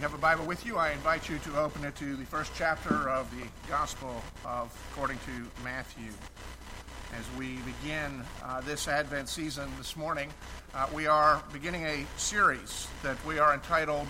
you 0.00 0.08
have 0.08 0.14
a 0.14 0.18
Bible 0.18 0.46
with 0.46 0.64
you, 0.64 0.78
I 0.78 0.92
invite 0.92 1.28
you 1.28 1.36
to 1.40 1.60
open 1.60 1.84
it 1.84 1.94
to 1.96 2.16
the 2.16 2.24
first 2.24 2.52
chapter 2.56 3.10
of 3.10 3.30
the 3.38 3.44
Gospel 3.68 4.22
of 4.46 4.74
according 4.90 5.18
to 5.18 5.62
Matthew. 5.62 6.10
As 7.12 7.26
we 7.38 7.56
begin 7.56 8.22
uh, 8.42 8.62
this 8.62 8.88
Advent 8.88 9.28
season 9.28 9.68
this 9.76 9.98
morning, 9.98 10.30
uh, 10.74 10.86
we 10.94 11.06
are 11.06 11.42
beginning 11.52 11.84
a 11.84 12.06
series 12.16 12.88
that 13.02 13.22
we 13.26 13.38
are 13.38 13.52
entitled 13.52 14.06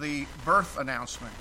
The 0.00 0.26
Birth 0.44 0.76
Announcement. 0.76 1.32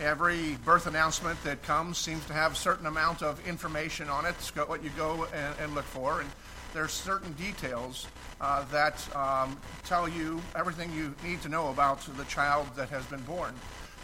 Every 0.00 0.56
birth 0.64 0.86
announcement 0.86 1.42
that 1.42 1.62
comes 1.64 1.98
seems 1.98 2.24
to 2.26 2.32
have 2.32 2.52
a 2.52 2.56
certain 2.56 2.86
amount 2.86 3.22
of 3.22 3.44
information 3.46 4.08
on 4.08 4.26
it. 4.26 4.34
It's 4.38 4.54
what 4.54 4.84
you 4.84 4.90
go 4.96 5.26
and, 5.34 5.54
and 5.60 5.74
look 5.74 5.84
for. 5.84 6.20
And 6.20 6.30
there's 6.72 6.92
certain 6.92 7.32
details 7.32 8.06
uh, 8.40 8.64
that 8.66 9.16
um, 9.16 9.56
tell 9.84 10.08
you 10.08 10.40
everything 10.54 10.92
you 10.92 11.14
need 11.24 11.42
to 11.42 11.48
know 11.48 11.70
about 11.70 12.00
the 12.16 12.24
child 12.24 12.68
that 12.76 12.88
has 12.90 13.04
been 13.06 13.22
born. 13.22 13.54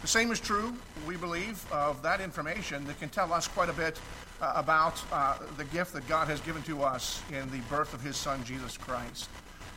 The 0.01 0.07
same 0.07 0.31
is 0.31 0.39
true, 0.39 0.75
we 1.07 1.15
believe, 1.15 1.65
of 1.71 2.01
that 2.01 2.19
information 2.19 2.85
that 2.85 2.99
can 2.99 3.09
tell 3.09 3.31
us 3.31 3.47
quite 3.47 3.69
a 3.69 3.73
bit 3.73 3.99
uh, 4.41 4.51
about 4.55 5.01
uh, 5.11 5.37
the 5.57 5.63
gift 5.65 5.93
that 5.93 6.07
God 6.09 6.27
has 6.27 6.41
given 6.41 6.61
to 6.63 6.83
us 6.83 7.21
in 7.31 7.49
the 7.51 7.59
birth 7.69 7.93
of 7.93 8.01
His 8.01 8.17
Son, 8.17 8.43
Jesus 8.43 8.77
Christ. 8.77 9.29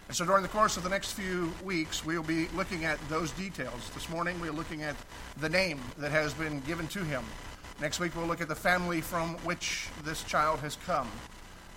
And 0.09 0.17
so 0.17 0.25
during 0.25 0.43
the 0.43 0.49
course 0.49 0.79
of 0.79 0.83
the 0.83 0.89
next 0.89 1.13
few 1.13 1.53
weeks, 1.63 2.03
we'll 2.03 2.23
be 2.23 2.49
looking 2.57 2.87
at 2.87 2.99
those 3.11 3.31
details. 3.33 3.91
This 3.91 4.09
morning, 4.09 4.41
we're 4.41 4.53
looking 4.53 4.83
at 4.83 4.97
the 5.37 5.51
name 5.51 5.81
that 5.99 6.11
has 6.11 6.33
been 6.33 6.61
given 6.61 6.89
to 6.89 7.05
him. 7.05 7.23
Next 7.79 8.01
week, 8.01 8.17
we'll 8.17 8.27
look 8.27 8.41
at 8.41 8.49
the 8.49 8.55
family 8.55 9.03
from 9.03 9.35
which 9.45 9.89
this 10.05 10.23
child 10.25 10.61
has 10.61 10.77
come. 10.87 11.11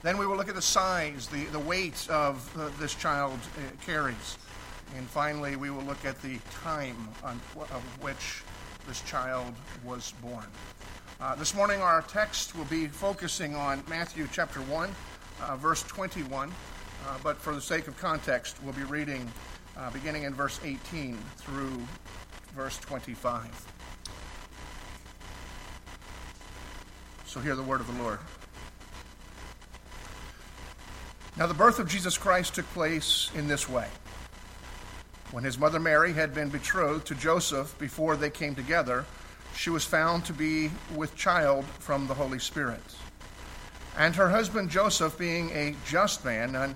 Then 0.02 0.17
we 0.17 0.26
will 0.26 0.38
look 0.38 0.48
at 0.48 0.55
the 0.55 0.62
size, 0.62 1.27
the, 1.27 1.44
the 1.48 1.59
weight 1.59 2.07
of 2.09 2.57
uh, 2.57 2.70
this 2.80 2.95
child 2.95 3.38
uh, 3.57 3.85
carries. 3.85 4.38
And 4.98 5.05
finally, 5.09 5.57
we 5.57 5.70
will 5.70 5.84
look 5.84 6.05
at 6.05 6.21
the 6.21 6.40
time 6.63 7.09
on, 7.26 7.38
of 7.57 7.84
which 8.01 8.43
this 8.88 9.01
child 9.01 9.54
was 9.84 10.13
born. 10.21 10.45
Uh, 11.20 11.35
this 11.35 11.54
morning, 11.54 11.82
our 11.82 12.01
text 12.04 12.55
will 12.55 12.66
be 12.66 12.88
focusing 12.88 13.55
on 13.55 13.84
Matthew 13.90 14.26
chapter 14.32 14.62
1, 14.62 14.90
uh, 15.41 15.55
verse 15.57 15.84
21. 15.84 16.49
Uh, 17.07 17.18
but 17.24 17.38
for 17.38 17.54
the 17.54 17.62
sake 17.62 17.88
of 17.88 17.98
context, 17.98 18.57
we'll 18.63 18.74
be 18.74 18.84
reading 18.84 19.32
uh, 19.77 19.90
beginning 19.91 20.24
in 20.24 20.34
verse 20.34 20.60
18 20.63 21.18
through 21.38 21.82
verse 22.55 22.77
25. 22.80 23.68
So 27.26 27.40
hear 27.40 27.55
the 27.55 27.63
word 27.63 27.82
of 27.82 27.88
the 27.88 28.04
Lord. 28.04 28.20
Now, 31.38 31.48
the 31.48 31.54
birth 31.54 31.79
of 31.79 31.88
Jesus 31.88 32.18
Christ 32.18 32.55
took 32.55 32.66
place 32.74 33.32
in 33.35 33.48
this 33.48 33.70
way. 33.70 33.88
When 35.32 35.46
his 35.46 35.57
mother 35.57 35.79
Mary 35.79 36.12
had 36.12 36.34
been 36.34 36.49
betrothed 36.49 37.07
to 37.07 37.16
Joseph 37.16 37.77
before 37.79 38.18
they 38.18 38.29
came 38.29 38.54
together, 38.54 39.05
she 39.55 39.70
was 39.70 39.85
found 39.85 40.26
to 40.26 40.34
be 40.34 40.72
with 40.94 41.16
child 41.16 41.63
from 41.79 42.05
the 42.07 42.13
Holy 42.13 42.40
Spirit. 42.40 42.84
And 43.98 44.13
her 44.16 44.29
husband 44.29 44.70
Joseph, 44.70 45.18
being 45.18 45.49
a 45.52 45.76
just 45.88 46.26
man 46.26 46.55
and 46.55 46.76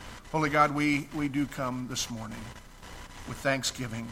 Holy 0.31 0.49
God, 0.49 0.73
we, 0.73 1.09
we 1.13 1.27
do 1.27 1.45
come 1.45 1.87
this 1.89 2.09
morning 2.09 2.39
with 3.27 3.37
thanksgiving 3.37 4.07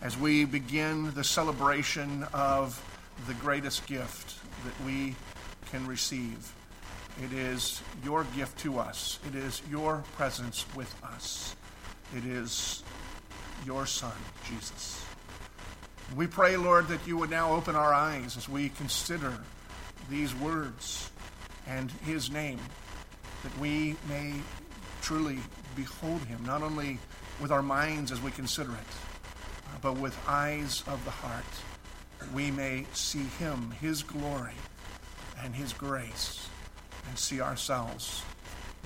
as 0.00 0.16
we 0.16 0.44
begin 0.44 1.12
the 1.14 1.24
celebration 1.24 2.24
of 2.32 2.80
the 3.26 3.34
greatest 3.34 3.84
gift 3.88 4.36
that 4.64 4.86
we 4.86 5.16
can 5.72 5.84
receive 5.86 6.54
it 7.20 7.32
is 7.32 7.82
your 8.04 8.24
gift 8.36 8.56
to 8.60 8.78
us. 8.78 9.18
It 9.26 9.34
is 9.34 9.60
your 9.68 10.04
presence 10.16 10.64
with 10.76 10.94
us. 11.02 11.56
It 12.16 12.24
is 12.24 12.84
your 13.66 13.84
Son, 13.86 14.12
Jesus. 14.48 15.04
We 16.14 16.28
pray, 16.28 16.56
Lord, 16.56 16.86
that 16.86 17.04
you 17.04 17.16
would 17.16 17.30
now 17.30 17.52
open 17.52 17.74
our 17.74 17.92
eyes 17.92 18.36
as 18.36 18.48
we 18.48 18.68
consider 18.68 19.32
these 20.08 20.32
words 20.36 21.10
and 21.66 21.90
his 22.06 22.30
name, 22.30 22.60
that 23.42 23.58
we 23.58 23.96
may 24.08 24.34
truly 25.08 25.38
behold 25.74 26.20
him, 26.26 26.38
not 26.44 26.62
only 26.62 26.98
with 27.40 27.50
our 27.50 27.62
minds 27.62 28.12
as 28.12 28.20
we 28.20 28.30
consider 28.30 28.72
it, 28.72 29.80
but 29.80 29.96
with 29.96 30.14
eyes 30.28 30.84
of 30.86 31.02
the 31.06 31.10
heart, 31.10 31.46
we 32.34 32.50
may 32.50 32.84
see 32.92 33.24
him, 33.38 33.70
his 33.80 34.02
glory, 34.02 34.52
and 35.42 35.54
his 35.54 35.72
grace 35.72 36.46
and 37.08 37.18
see 37.18 37.40
ourselves 37.40 38.22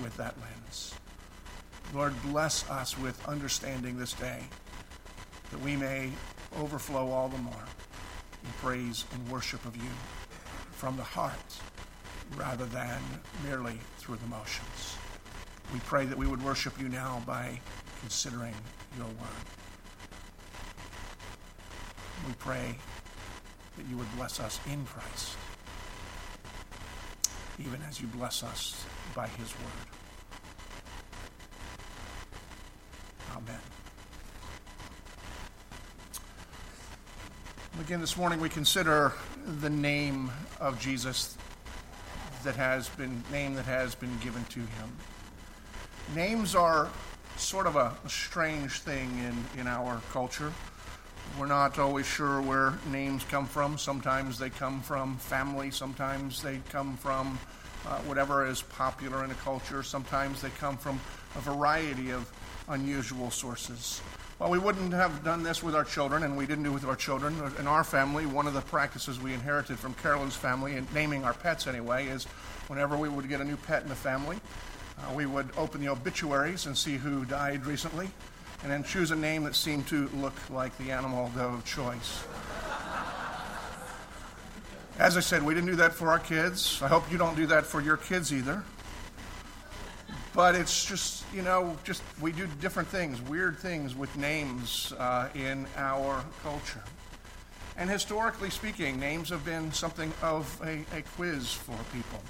with 0.01 0.15
that 0.15 0.33
lens. 0.39 0.95
Lord, 1.93 2.13
bless 2.23 2.69
us 2.69 2.97
with 2.97 3.27
understanding 3.27 3.97
this 3.97 4.13
day 4.13 4.43
that 5.51 5.59
we 5.59 5.75
may 5.75 6.09
overflow 6.57 7.11
all 7.11 7.27
the 7.27 7.37
more 7.39 7.65
in 8.45 8.49
praise 8.61 9.03
and 9.13 9.29
worship 9.29 9.65
of 9.65 9.75
you 9.75 9.91
from 10.71 10.95
the 10.95 11.03
heart 11.03 11.59
rather 12.37 12.65
than 12.67 13.01
merely 13.43 13.77
through 13.97 14.15
the 14.15 14.27
motions. 14.27 14.95
We 15.71 15.79
pray 15.81 16.05
that 16.05 16.17
we 16.17 16.27
would 16.27 16.43
worship 16.43 16.79
you 16.79 16.89
now 16.89 17.21
by 17.25 17.59
considering 18.01 18.55
your 18.97 19.07
word. 19.07 19.45
We 22.27 22.33
pray 22.39 22.75
that 23.77 23.85
you 23.87 23.97
would 23.97 24.15
bless 24.17 24.39
us 24.39 24.59
in 24.67 24.85
Christ 24.85 25.35
even 27.59 27.81
as 27.87 28.01
you 28.01 28.07
bless 28.07 28.43
us 28.43 28.85
by 29.15 29.27
his 29.27 29.53
word. 29.55 29.87
Amen. 33.35 33.59
Again, 37.81 38.01
this 38.01 38.17
morning 38.17 38.39
we 38.39 38.49
consider 38.49 39.13
the 39.59 39.69
name 39.69 40.31
of 40.59 40.79
Jesus 40.79 41.37
that 42.43 42.55
has 42.55 42.89
been 42.89 43.23
name 43.31 43.55
that 43.55 43.65
has 43.65 43.95
been 43.95 44.17
given 44.19 44.43
to 44.45 44.59
him. 44.59 44.97
Names 46.15 46.53
are 46.53 46.89
sort 47.37 47.65
of 47.65 47.75
a, 47.75 47.93
strange 48.07 48.81
thing 48.81 49.09
in, 49.19 49.61
in 49.61 49.67
our 49.67 49.99
culture. 50.11 50.53
We're 51.39 51.47
not 51.47 51.79
always 51.79 52.05
sure 52.05 52.41
where 52.41 52.77
names 52.91 53.23
come 53.23 53.47
from. 53.47 53.77
Sometimes 53.77 54.37
they 54.37 54.51
come 54.51 54.81
from 54.81 55.17
family, 55.17 55.71
sometimes 55.71 56.43
they 56.43 56.59
come 56.69 56.95
from 56.97 57.39
uh, 57.87 57.97
whatever 58.01 58.45
is 58.45 58.61
popular 58.61 59.23
in 59.23 59.31
a 59.31 59.35
culture, 59.35 59.81
sometimes 59.81 60.41
they 60.41 60.49
come 60.51 60.77
from 60.77 60.99
a 61.35 61.39
variety 61.39 62.11
of 62.11 62.31
unusual 62.69 63.31
sources. 63.31 63.99
Well, 64.39 64.51
we 64.51 64.59
wouldn't 64.59 64.93
have 64.93 65.23
done 65.23 65.41
this 65.41 65.63
with 65.63 65.75
our 65.75 65.83
children, 65.83 66.23
and 66.23 66.37
we 66.37 66.45
didn't 66.45 66.65
do 66.65 66.71
it 66.71 66.73
with 66.73 66.85
our 66.85 66.95
children. 66.95 67.35
In 67.59 67.65
our 67.65 67.83
family, 67.83 68.25
one 68.25 68.45
of 68.45 68.53
the 68.53 68.61
practices 68.61 69.19
we 69.19 69.33
inherited 69.33 69.79
from 69.79 69.93
Carolyn's 69.95 70.35
family, 70.35 70.75
and 70.75 70.91
naming 70.93 71.23
our 71.23 71.33
pets 71.33 71.65
anyway, 71.65 72.07
is 72.07 72.25
whenever 72.67 72.97
we 72.97 73.09
would 73.09 73.27
get 73.29 73.41
a 73.41 73.43
new 73.43 73.57
pet 73.57 73.83
in 73.83 73.89
the 73.89 73.95
family, 73.95 74.37
uh, 74.99 75.13
we 75.13 75.25
would 75.25 75.49
open 75.57 75.81
the 75.81 75.89
obituaries 75.89 76.65
and 76.65 76.77
see 76.77 76.97
who 76.97 77.25
died 77.25 77.65
recently 77.65 78.09
and 78.63 78.71
then 78.71 78.83
choose 78.83 79.11
a 79.11 79.15
name 79.15 79.43
that 79.43 79.55
seemed 79.55 79.87
to 79.87 80.07
look 80.15 80.33
like 80.49 80.77
the 80.77 80.91
animal 80.91 81.31
of 81.37 81.65
choice. 81.65 82.23
As 84.99 85.17
I 85.17 85.21
said, 85.21 85.43
we 85.43 85.53
didn't 85.53 85.69
do 85.69 85.75
that 85.77 85.93
for 85.93 86.09
our 86.09 86.19
kids. 86.19 86.79
I 86.81 86.87
hope 86.87 87.11
you 87.11 87.17
don't 87.17 87.35
do 87.35 87.47
that 87.47 87.65
for 87.65 87.81
your 87.81 87.97
kids 87.97 88.31
either. 88.31 88.63
But 90.33 90.55
it's 90.55 90.85
just, 90.85 91.25
you 91.33 91.41
know, 91.41 91.77
just 91.83 92.01
we 92.21 92.31
do 92.31 92.47
different 92.61 92.89
things, 92.89 93.21
weird 93.21 93.57
things 93.57 93.95
with 93.95 94.15
names 94.17 94.93
uh, 94.97 95.29
in 95.35 95.67
our 95.75 96.23
culture. 96.41 96.83
And 97.75 97.89
historically 97.89 98.49
speaking, 98.49 98.99
names 98.99 99.29
have 99.29 99.43
been 99.43 99.71
something 99.71 100.13
of 100.21 100.59
a, 100.63 100.85
a 100.95 101.01
quiz 101.15 101.51
for 101.51 101.77
people. 101.91 102.21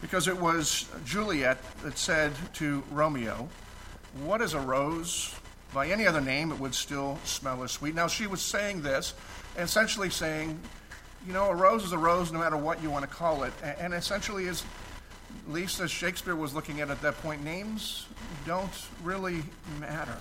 Because 0.00 0.28
it 0.28 0.38
was 0.38 0.86
Juliet 1.04 1.58
that 1.82 1.98
said 1.98 2.32
to 2.54 2.82
Romeo, 2.90 3.48
What 4.22 4.40
is 4.40 4.54
a 4.54 4.60
rose? 4.60 5.34
By 5.74 5.88
any 5.88 6.06
other 6.06 6.20
name, 6.20 6.50
it 6.50 6.58
would 6.58 6.74
still 6.74 7.18
smell 7.24 7.62
as 7.62 7.72
sweet. 7.72 7.94
Now, 7.94 8.06
she 8.06 8.26
was 8.26 8.40
saying 8.40 8.80
this, 8.80 9.12
essentially 9.58 10.08
saying, 10.08 10.58
you 11.26 11.32
know, 11.32 11.50
a 11.50 11.54
rose 11.54 11.84
is 11.84 11.92
a 11.92 11.98
rose 11.98 12.32
no 12.32 12.38
matter 12.38 12.56
what 12.56 12.82
you 12.82 12.90
want 12.90 13.08
to 13.08 13.10
call 13.10 13.42
it. 13.42 13.52
And 13.62 13.92
essentially, 13.92 14.44
is, 14.44 14.64
least 15.48 15.80
as 15.80 15.90
Shakespeare 15.90 16.36
was 16.36 16.54
looking 16.54 16.80
at 16.80 16.90
at 16.90 17.02
that 17.02 17.20
point, 17.20 17.44
names 17.44 18.06
don't 18.46 18.70
really 19.02 19.42
matter. 19.78 20.16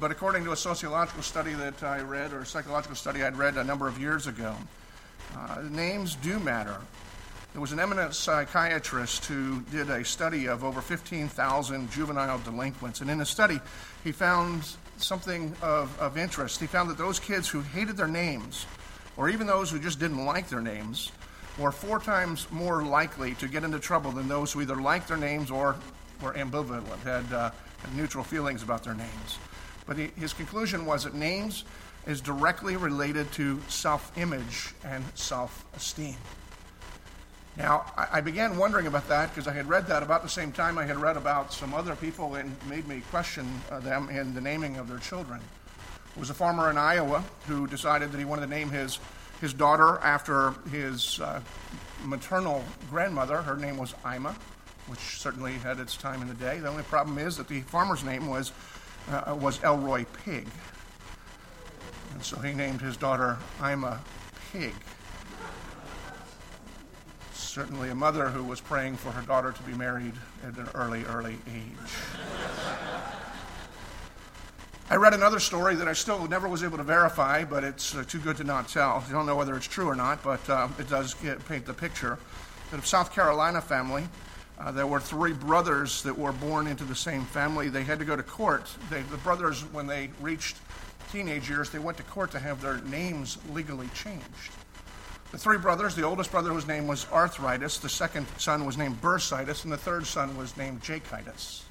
But 0.00 0.10
according 0.10 0.44
to 0.44 0.52
a 0.52 0.56
sociological 0.56 1.22
study 1.22 1.52
that 1.54 1.82
I 1.82 2.00
read, 2.00 2.32
or 2.32 2.40
a 2.40 2.46
psychological 2.46 2.96
study 2.96 3.22
I'd 3.22 3.36
read 3.36 3.56
a 3.56 3.64
number 3.64 3.86
of 3.88 4.00
years 4.00 4.26
ago, 4.26 4.56
uh, 5.36 5.62
names 5.70 6.14
do 6.16 6.38
matter. 6.38 6.78
There 7.54 7.60
was 7.60 7.70
an 7.70 7.78
eminent 7.78 8.16
psychiatrist 8.16 9.26
who 9.26 9.60
did 9.70 9.88
a 9.88 10.04
study 10.04 10.46
of 10.46 10.64
over 10.64 10.80
15,000 10.80 11.88
juvenile 11.88 12.40
delinquents. 12.40 13.00
And 13.00 13.08
in 13.08 13.18
the 13.18 13.24
study, 13.24 13.60
he 14.02 14.10
found 14.10 14.64
something 14.96 15.54
of, 15.62 15.96
of 16.00 16.18
interest. 16.18 16.58
He 16.58 16.66
found 16.66 16.90
that 16.90 16.98
those 16.98 17.20
kids 17.20 17.48
who 17.48 17.60
hated 17.60 17.96
their 17.96 18.08
names, 18.08 18.66
or 19.16 19.28
even 19.28 19.46
those 19.46 19.70
who 19.70 19.78
just 19.78 20.00
didn't 20.00 20.24
like 20.24 20.48
their 20.48 20.60
names, 20.60 21.12
were 21.56 21.70
four 21.70 22.00
times 22.00 22.50
more 22.50 22.82
likely 22.82 23.34
to 23.34 23.46
get 23.46 23.62
into 23.62 23.78
trouble 23.78 24.10
than 24.10 24.26
those 24.26 24.50
who 24.50 24.60
either 24.60 24.74
liked 24.74 25.06
their 25.06 25.16
names 25.16 25.48
or 25.48 25.76
were 26.20 26.32
ambivalent, 26.32 26.98
had, 27.04 27.32
uh, 27.32 27.52
had 27.82 27.94
neutral 27.96 28.24
feelings 28.24 28.64
about 28.64 28.82
their 28.82 28.94
names. 28.94 29.38
But 29.86 29.96
he, 29.96 30.08
his 30.18 30.32
conclusion 30.32 30.86
was 30.86 31.04
that 31.04 31.14
names 31.14 31.62
is 32.04 32.20
directly 32.20 32.76
related 32.76 33.30
to 33.34 33.62
self 33.68 34.10
image 34.18 34.74
and 34.82 35.04
self 35.14 35.64
esteem. 35.76 36.16
Now, 37.56 37.84
I 37.96 38.20
began 38.20 38.56
wondering 38.56 38.88
about 38.88 39.08
that 39.08 39.30
because 39.30 39.46
I 39.46 39.52
had 39.52 39.68
read 39.68 39.86
that 39.86 40.02
about 40.02 40.24
the 40.24 40.28
same 40.28 40.50
time 40.50 40.76
I 40.76 40.84
had 40.84 40.96
read 40.96 41.16
about 41.16 41.52
some 41.52 41.72
other 41.72 41.94
people 41.94 42.34
and 42.34 42.52
made 42.68 42.88
me 42.88 43.02
question 43.10 43.48
uh, 43.70 43.78
them 43.78 44.08
in 44.08 44.34
the 44.34 44.40
naming 44.40 44.76
of 44.76 44.88
their 44.88 44.98
children. 44.98 45.38
There 45.38 46.20
was 46.20 46.30
a 46.30 46.34
farmer 46.34 46.68
in 46.68 46.76
Iowa 46.76 47.22
who 47.46 47.68
decided 47.68 48.10
that 48.10 48.18
he 48.18 48.24
wanted 48.24 48.42
to 48.42 48.46
name 48.48 48.70
his, 48.70 48.98
his 49.40 49.54
daughter 49.54 49.98
after 49.98 50.50
his 50.72 51.20
uh, 51.20 51.40
maternal 52.04 52.64
grandmother. 52.90 53.40
Her 53.40 53.56
name 53.56 53.76
was 53.76 53.94
Ima, 54.04 54.34
which 54.88 55.20
certainly 55.20 55.52
had 55.52 55.78
its 55.78 55.96
time 55.96 56.22
in 56.22 56.28
the 56.28 56.34
day. 56.34 56.58
The 56.58 56.68
only 56.68 56.82
problem 56.82 57.18
is 57.18 57.36
that 57.36 57.46
the 57.46 57.60
farmer's 57.60 58.02
name 58.02 58.26
was, 58.26 58.50
uh, 59.10 59.36
was 59.40 59.62
Elroy 59.62 60.06
Pig. 60.24 60.48
And 62.14 62.24
so 62.24 62.36
he 62.40 62.52
named 62.52 62.80
his 62.80 62.96
daughter 62.96 63.38
Ima 63.60 64.00
Pig 64.52 64.74
certainly 67.54 67.88
a 67.90 67.94
mother 67.94 68.30
who 68.30 68.42
was 68.42 68.60
praying 68.60 68.96
for 68.96 69.12
her 69.12 69.22
daughter 69.22 69.52
to 69.52 69.62
be 69.62 69.72
married 69.74 70.12
at 70.44 70.56
an 70.56 70.68
early, 70.74 71.04
early 71.04 71.38
age. 71.54 71.92
I 74.90 74.96
read 74.96 75.14
another 75.14 75.38
story 75.38 75.76
that 75.76 75.86
I 75.86 75.92
still 75.92 76.26
never 76.26 76.48
was 76.48 76.64
able 76.64 76.78
to 76.78 76.82
verify, 76.82 77.44
but 77.44 77.62
it's 77.62 77.94
uh, 77.94 78.02
too 78.08 78.18
good 78.18 78.36
to 78.38 78.44
not 78.44 78.66
tell. 78.66 79.04
I 79.08 79.12
don't 79.12 79.24
know 79.24 79.36
whether 79.36 79.54
it's 79.54 79.68
true 79.68 79.86
or 79.86 79.94
not, 79.94 80.20
but 80.24 80.50
uh, 80.50 80.66
it 80.80 80.88
does 80.88 81.14
get, 81.14 81.46
paint 81.46 81.64
the 81.64 81.72
picture. 81.72 82.18
That 82.72 82.82
a 82.82 82.86
South 82.86 83.12
Carolina 83.12 83.60
family, 83.60 84.08
uh, 84.58 84.72
there 84.72 84.88
were 84.88 84.98
three 84.98 85.32
brothers 85.32 86.02
that 86.02 86.18
were 86.18 86.32
born 86.32 86.66
into 86.66 86.82
the 86.82 86.96
same 86.96 87.24
family. 87.24 87.68
They 87.68 87.84
had 87.84 88.00
to 88.00 88.04
go 88.04 88.16
to 88.16 88.24
court. 88.24 88.68
They, 88.90 89.02
the 89.02 89.16
brothers, 89.18 89.60
when 89.72 89.86
they 89.86 90.10
reached 90.20 90.56
teenage 91.12 91.48
years, 91.48 91.70
they 91.70 91.78
went 91.78 91.98
to 91.98 92.02
court 92.02 92.32
to 92.32 92.40
have 92.40 92.60
their 92.60 92.78
names 92.78 93.38
legally 93.52 93.88
changed. 93.94 94.50
The 95.34 95.40
three 95.40 95.58
brothers, 95.58 95.96
the 95.96 96.04
oldest 96.04 96.30
brother 96.30 96.50
whose 96.50 96.68
name 96.68 96.86
was 96.86 97.08
Arthritis, 97.10 97.78
the 97.78 97.88
second 97.88 98.28
son 98.38 98.64
was 98.64 98.78
named 98.78 99.02
Bursitis, 99.02 99.64
and 99.64 99.72
the 99.72 99.76
third 99.76 100.06
son 100.06 100.36
was 100.36 100.56
named 100.56 100.80
Jachitis. 100.80 101.62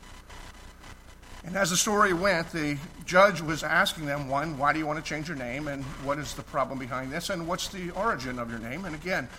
And 1.46 1.56
as 1.56 1.70
the 1.70 1.78
story 1.78 2.12
went, 2.12 2.52
the 2.52 2.78
judge 3.06 3.40
was 3.40 3.64
asking 3.64 4.06
them, 4.06 4.28
one, 4.28 4.58
why 4.58 4.74
do 4.74 4.80
you 4.80 4.86
want 4.86 5.00
to 5.02 5.10
change 5.10 5.30
your 5.30 5.38
name? 5.38 5.70
And 5.70 5.82
what 6.04 6.20
is 6.20 6.34
the 6.34 6.42
problem 6.42 6.78
behind 6.78 7.10
this? 7.14 7.30
And 7.30 7.48
what's 7.48 7.70
the 7.70 7.92
origin 7.92 8.38
of 8.38 8.50
your 8.50 8.60
name? 8.60 8.84
And 8.84 8.96
again, 8.96 9.30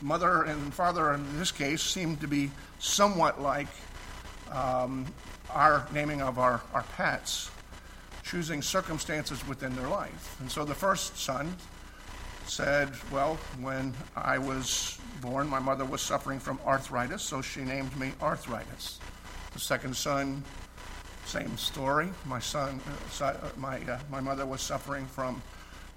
mother 0.00 0.44
and 0.44 0.72
father 0.72 1.12
in 1.12 1.38
this 1.38 1.52
case 1.52 1.82
seemed 1.82 2.22
to 2.22 2.26
be 2.26 2.50
somewhat 2.78 3.42
like 3.42 3.68
um, 4.50 5.04
our 5.50 5.86
naming 5.92 6.22
of 6.22 6.38
our, 6.38 6.62
our 6.72 6.84
pets, 6.96 7.50
choosing 8.22 8.62
circumstances 8.62 9.46
within 9.46 9.76
their 9.76 9.88
life. 9.88 10.40
And 10.40 10.50
so 10.50 10.64
the 10.64 10.74
first 10.74 11.18
son 11.18 11.54
said, 12.46 12.90
Well, 13.10 13.36
when 13.60 13.94
I 14.16 14.38
was 14.38 14.98
born, 15.20 15.48
my 15.48 15.58
mother 15.58 15.84
was 15.84 16.00
suffering 16.00 16.40
from 16.40 16.58
arthritis, 16.66 17.22
so 17.22 17.42
she 17.42 17.60
named 17.60 17.96
me 17.98 18.12
Arthritis. 18.20 18.98
The 19.52 19.58
second 19.60 19.96
son, 19.96 20.42
same 21.26 21.56
story. 21.56 22.08
My 22.26 22.38
son, 22.38 22.80
uh, 23.20 23.24
uh, 23.24 23.36
my, 23.56 23.78
uh, 23.80 23.98
my 24.10 24.20
mother 24.20 24.46
was 24.46 24.60
suffering 24.60 25.06
from 25.06 25.42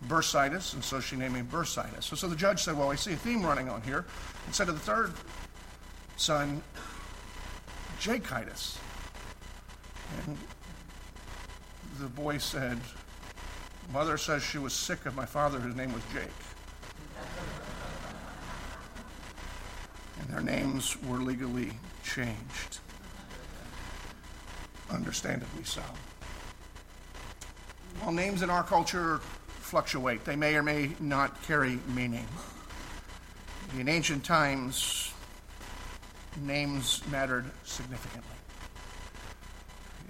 bursitis, 0.08 0.74
and 0.74 0.84
so 0.84 1.00
she 1.00 1.16
named 1.16 1.34
me 1.34 1.42
bursitis. 1.42 2.04
So, 2.04 2.16
so 2.16 2.28
the 2.28 2.36
judge 2.36 2.64
said, 2.64 2.78
Well, 2.78 2.92
I 2.92 2.96
see 2.96 3.14
a 3.14 3.18
theme 3.18 3.44
running 3.44 3.70
on 3.70 3.82
here. 3.82 4.06
And 4.46 4.54
said 4.54 4.68
to 4.68 4.74
the 4.74 4.80
third 4.80 5.14
son, 6.18 6.62
Jachitis. 8.00 8.78
And 10.26 10.38
the 12.00 12.08
boy 12.08 12.38
said, 12.38 12.80
Mother 13.92 14.18
says 14.18 14.44
she 14.44 14.58
was 14.58 14.74
sick 14.74 15.06
of 15.06 15.16
my 15.16 15.26
father, 15.26 15.60
whose 15.60 15.76
name 15.76 15.94
was 15.94 16.04
Jake. 16.14 16.30
And 20.20 20.30
their 20.30 20.42
names 20.42 20.98
were 21.04 21.18
legally 21.18 21.72
changed. 22.04 22.80
Understandably 24.90 25.64
so. 25.64 25.82
While 28.00 28.14
names 28.14 28.42
in 28.42 28.50
our 28.50 28.64
culture 28.64 29.20
fluctuate, 29.48 30.26
they 30.26 30.36
may 30.36 30.56
or 30.56 30.64
may 30.64 30.92
not 31.00 31.42
carry 31.44 31.80
meaning. 31.96 32.28
In 33.80 33.88
ancient 33.88 34.24
times, 34.24 35.14
names 36.42 37.02
mattered 37.10 37.46
significantly. 37.64 38.36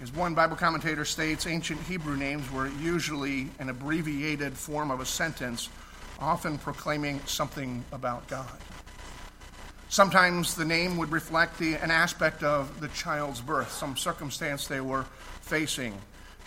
As 0.02 0.12
one 0.12 0.34
Bible 0.34 0.56
commentator 0.56 1.04
states, 1.04 1.46
ancient 1.46 1.80
Hebrew 1.82 2.16
names 2.16 2.50
were 2.50 2.68
usually 2.68 3.48
an 3.58 3.68
abbreviated 3.68 4.52
form 4.52 4.90
of 4.90 5.00
a 5.00 5.06
sentence, 5.06 5.68
often 6.18 6.58
proclaiming 6.58 7.20
something 7.26 7.84
about 7.92 8.26
God. 8.28 8.58
Sometimes 9.88 10.56
the 10.56 10.64
name 10.64 10.96
would 10.96 11.12
reflect 11.12 11.58
the, 11.58 11.76
an 11.76 11.90
aspect 11.90 12.42
of 12.42 12.80
the 12.80 12.88
child's 12.88 13.40
birth, 13.40 13.70
some 13.70 13.96
circumstance 13.96 14.66
they 14.66 14.80
were 14.80 15.04
facing 15.40 15.94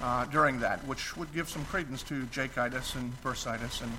uh, 0.02 0.26
during 0.26 0.60
that, 0.60 0.86
which 0.86 1.16
would 1.16 1.34
give 1.34 1.50
some 1.50 1.64
credence 1.66 2.04
to 2.04 2.26
Jachitis 2.26 2.96
and 2.96 3.12
bursitis, 3.24 3.82
and 3.82 3.92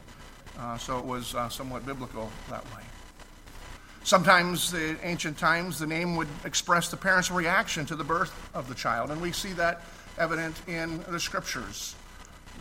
uh, 0.59 0.77
so 0.77 0.99
it 0.99 1.05
was 1.05 1.35
uh, 1.35 1.49
somewhat 1.49 1.87
biblical 1.87 2.31
that 2.51 2.65
way. 2.67 2.83
Sometimes, 4.09 4.73
in 4.73 4.97
ancient 5.03 5.37
times, 5.37 5.79
the 5.79 5.87
name 5.87 6.17
would 6.17 6.29
express 6.47 6.89
the 6.89 6.97
parent's 6.97 7.31
reaction 7.31 7.85
to 7.85 7.95
the 7.95 8.05
birth 8.05 8.33
of 8.55 8.67
the 8.67 8.75
child, 8.75 9.11
and 9.11 9.21
we 9.21 9.33
see 9.33 9.53
that 9.53 9.83
evident 10.17 10.57
in 10.67 11.05
the 11.11 11.21
scriptures. 11.21 11.95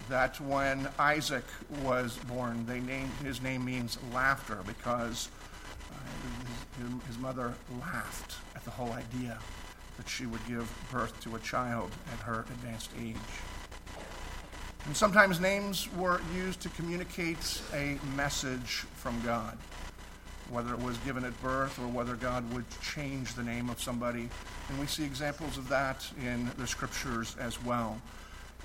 That 0.10 0.42
when 0.42 0.90
Isaac 1.00 1.46
was 1.86 2.18
born, 2.28 2.66
they 2.66 2.82
named 2.82 3.12
his 3.24 3.42
name 3.42 3.64
means 3.64 3.98
laughter 4.14 4.58
because 4.68 5.30
uh, 5.90 5.96
his, 6.82 7.08
his 7.08 7.18
mother 7.18 7.54
laughed 7.80 8.36
at 8.54 8.66
the 8.66 8.72
whole 8.72 8.92
idea 8.92 9.40
that 9.96 10.10
she 10.10 10.26
would 10.26 10.46
give 10.50 10.70
birth 10.92 11.18
to 11.22 11.38
a 11.38 11.40
child 11.40 11.92
at 12.12 12.20
her 12.26 12.42
advanced 12.42 12.92
age. 13.02 13.16
And 14.86 14.98
sometimes 14.98 15.40
names 15.40 15.88
were 15.94 16.20
used 16.36 16.60
to 16.64 16.70
communicate 16.72 17.62
a 17.74 17.98
message 18.18 18.84
from 18.96 19.22
God 19.22 19.58
whether 20.50 20.74
it 20.74 20.82
was 20.82 20.98
given 21.00 21.26
at 21.26 21.40
birth 21.42 21.80
or 21.80 21.88
whether 21.88 22.16
God 22.16 22.52
would 22.54 22.66
change 22.82 23.34
the 23.34 23.44
name 23.44 23.70
of 23.70 23.82
somebody. 23.82 24.30
And 24.70 24.80
we 24.80 24.86
see 24.86 25.04
examples 25.04 25.58
of 25.58 25.70
that 25.70 26.08
in 26.24 26.50
the 26.58 26.68
scriptures 26.68 27.36
as 27.40 27.64
well. 27.64 28.00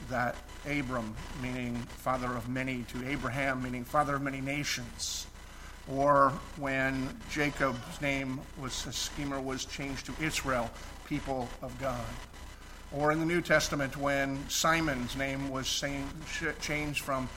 That 0.09 0.37
Abram, 0.69 1.15
meaning 1.43 1.77
father 1.77 2.35
of 2.35 2.49
many, 2.49 2.85
to 2.93 3.09
Abraham, 3.09 3.63
meaning 3.63 3.85
father 3.85 4.17
of 4.17 4.23
many 4.23 4.41
nations. 4.41 5.27
Or 5.91 6.33
when 6.57 7.17
Jacob's 7.31 8.01
name 8.01 8.41
was, 8.61 8.87
a 8.87 8.93
schemer 8.93 9.41
was 9.41 9.65
changed 9.65 10.07
to 10.07 10.25
Israel, 10.25 10.71
people 11.07 11.49
of 11.61 11.79
God. 11.81 12.01
Or 12.93 13.11
in 13.11 13.21
the 13.21 13.27
New 13.27 13.41
Testament 13.41 13.97
when 13.97 14.39
Simon's 14.49 15.17
name 15.17 15.51
was 15.51 15.67
changed 16.61 17.01
from 17.01 17.29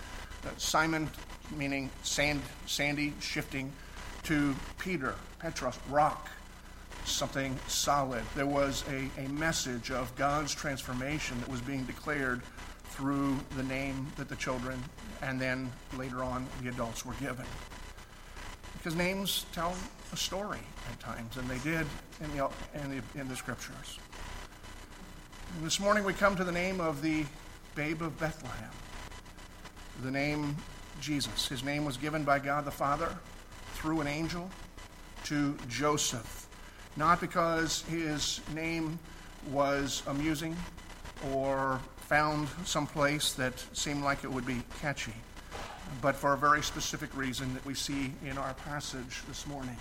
uh, 0.46 0.50
Simon, 0.58 1.10
meaning 1.58 1.90
sand, 2.04 2.42
sandy, 2.66 3.14
shifting, 3.20 3.72
to 4.26 4.56
Peter, 4.80 5.14
Petros, 5.38 5.78
rock, 5.90 6.30
something 7.06 7.56
solid. 7.68 8.24
There 8.36 8.48
was 8.48 8.84
a, 8.90 9.22
a 9.22 9.28
message 9.30 9.92
of 9.92 10.16
God's 10.16 10.54
transformation 10.54 11.40
that 11.42 11.50
was 11.50 11.62
being 11.62 11.84
declared 11.84 12.42
through 12.86 13.38
the 13.56 13.64
name 13.64 14.08
that 14.18 14.28
the 14.28 14.36
children 14.36 14.84
and 15.22 15.40
then 15.40 15.72
later 15.96 16.24
on 16.24 16.48
the 16.64 16.70
adults 16.70 17.06
were 17.06 17.14
given. 17.16 17.46
Because 18.74 18.96
names 18.96 19.46
tell 19.52 19.76
a 20.12 20.18
story 20.18 20.60
at 20.92 21.00
times, 21.00 21.38
and 21.38 21.48
they 21.48 21.60
did 21.60 21.86
in 22.20 22.36
the, 22.36 22.50
in 22.84 22.90
the, 22.90 23.20
in 23.20 23.28
the 23.28 23.36
scriptures. 23.36 24.00
And 25.56 25.64
this 25.64 25.80
morning 25.80 26.04
we 26.04 26.14
come 26.14 26.36
to 26.36 26.44
the 26.44 26.52
name 26.52 26.82
of 26.82 27.04
the 27.04 27.26
babe 27.76 28.02
of 28.02 28.20
Bethlehem, 28.20 28.72
the 30.02 30.12
name 30.12 30.56
Jesus. 31.00 31.48
His 31.48 31.64
name 31.64 31.86
was 31.86 31.98
given 31.98 32.24
by 32.24 32.40
God 32.40 32.66
the 32.66 32.72
Father 32.72 33.16
through 33.76 34.02
an 34.02 34.08
angel 34.08 34.50
to 35.26 35.58
Joseph, 35.68 36.48
not 36.96 37.22
because 37.22 37.82
his 37.84 38.42
name 38.54 38.98
was 39.52 40.02
amusing 40.08 40.56
or 41.34 41.80
found 41.98 42.48
someplace 42.64 43.34
that 43.34 43.54
seemed 43.74 44.04
like 44.04 44.24
it 44.24 44.32
would 44.32 44.46
be 44.46 44.62
catchy, 44.80 45.14
but 46.02 46.16
for 46.16 46.34
a 46.34 46.38
very 46.38 46.62
specific 46.62 47.16
reason 47.16 47.54
that 47.54 47.66
we 47.66 47.74
see 47.74 48.14
in 48.26 48.38
our 48.38 48.54
passage 48.54 49.24
this 49.28 49.46
morning. 49.48 49.78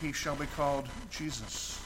He 0.00 0.12
shall 0.12 0.36
be 0.36 0.46
called 0.46 0.88
Jesus 1.10 1.80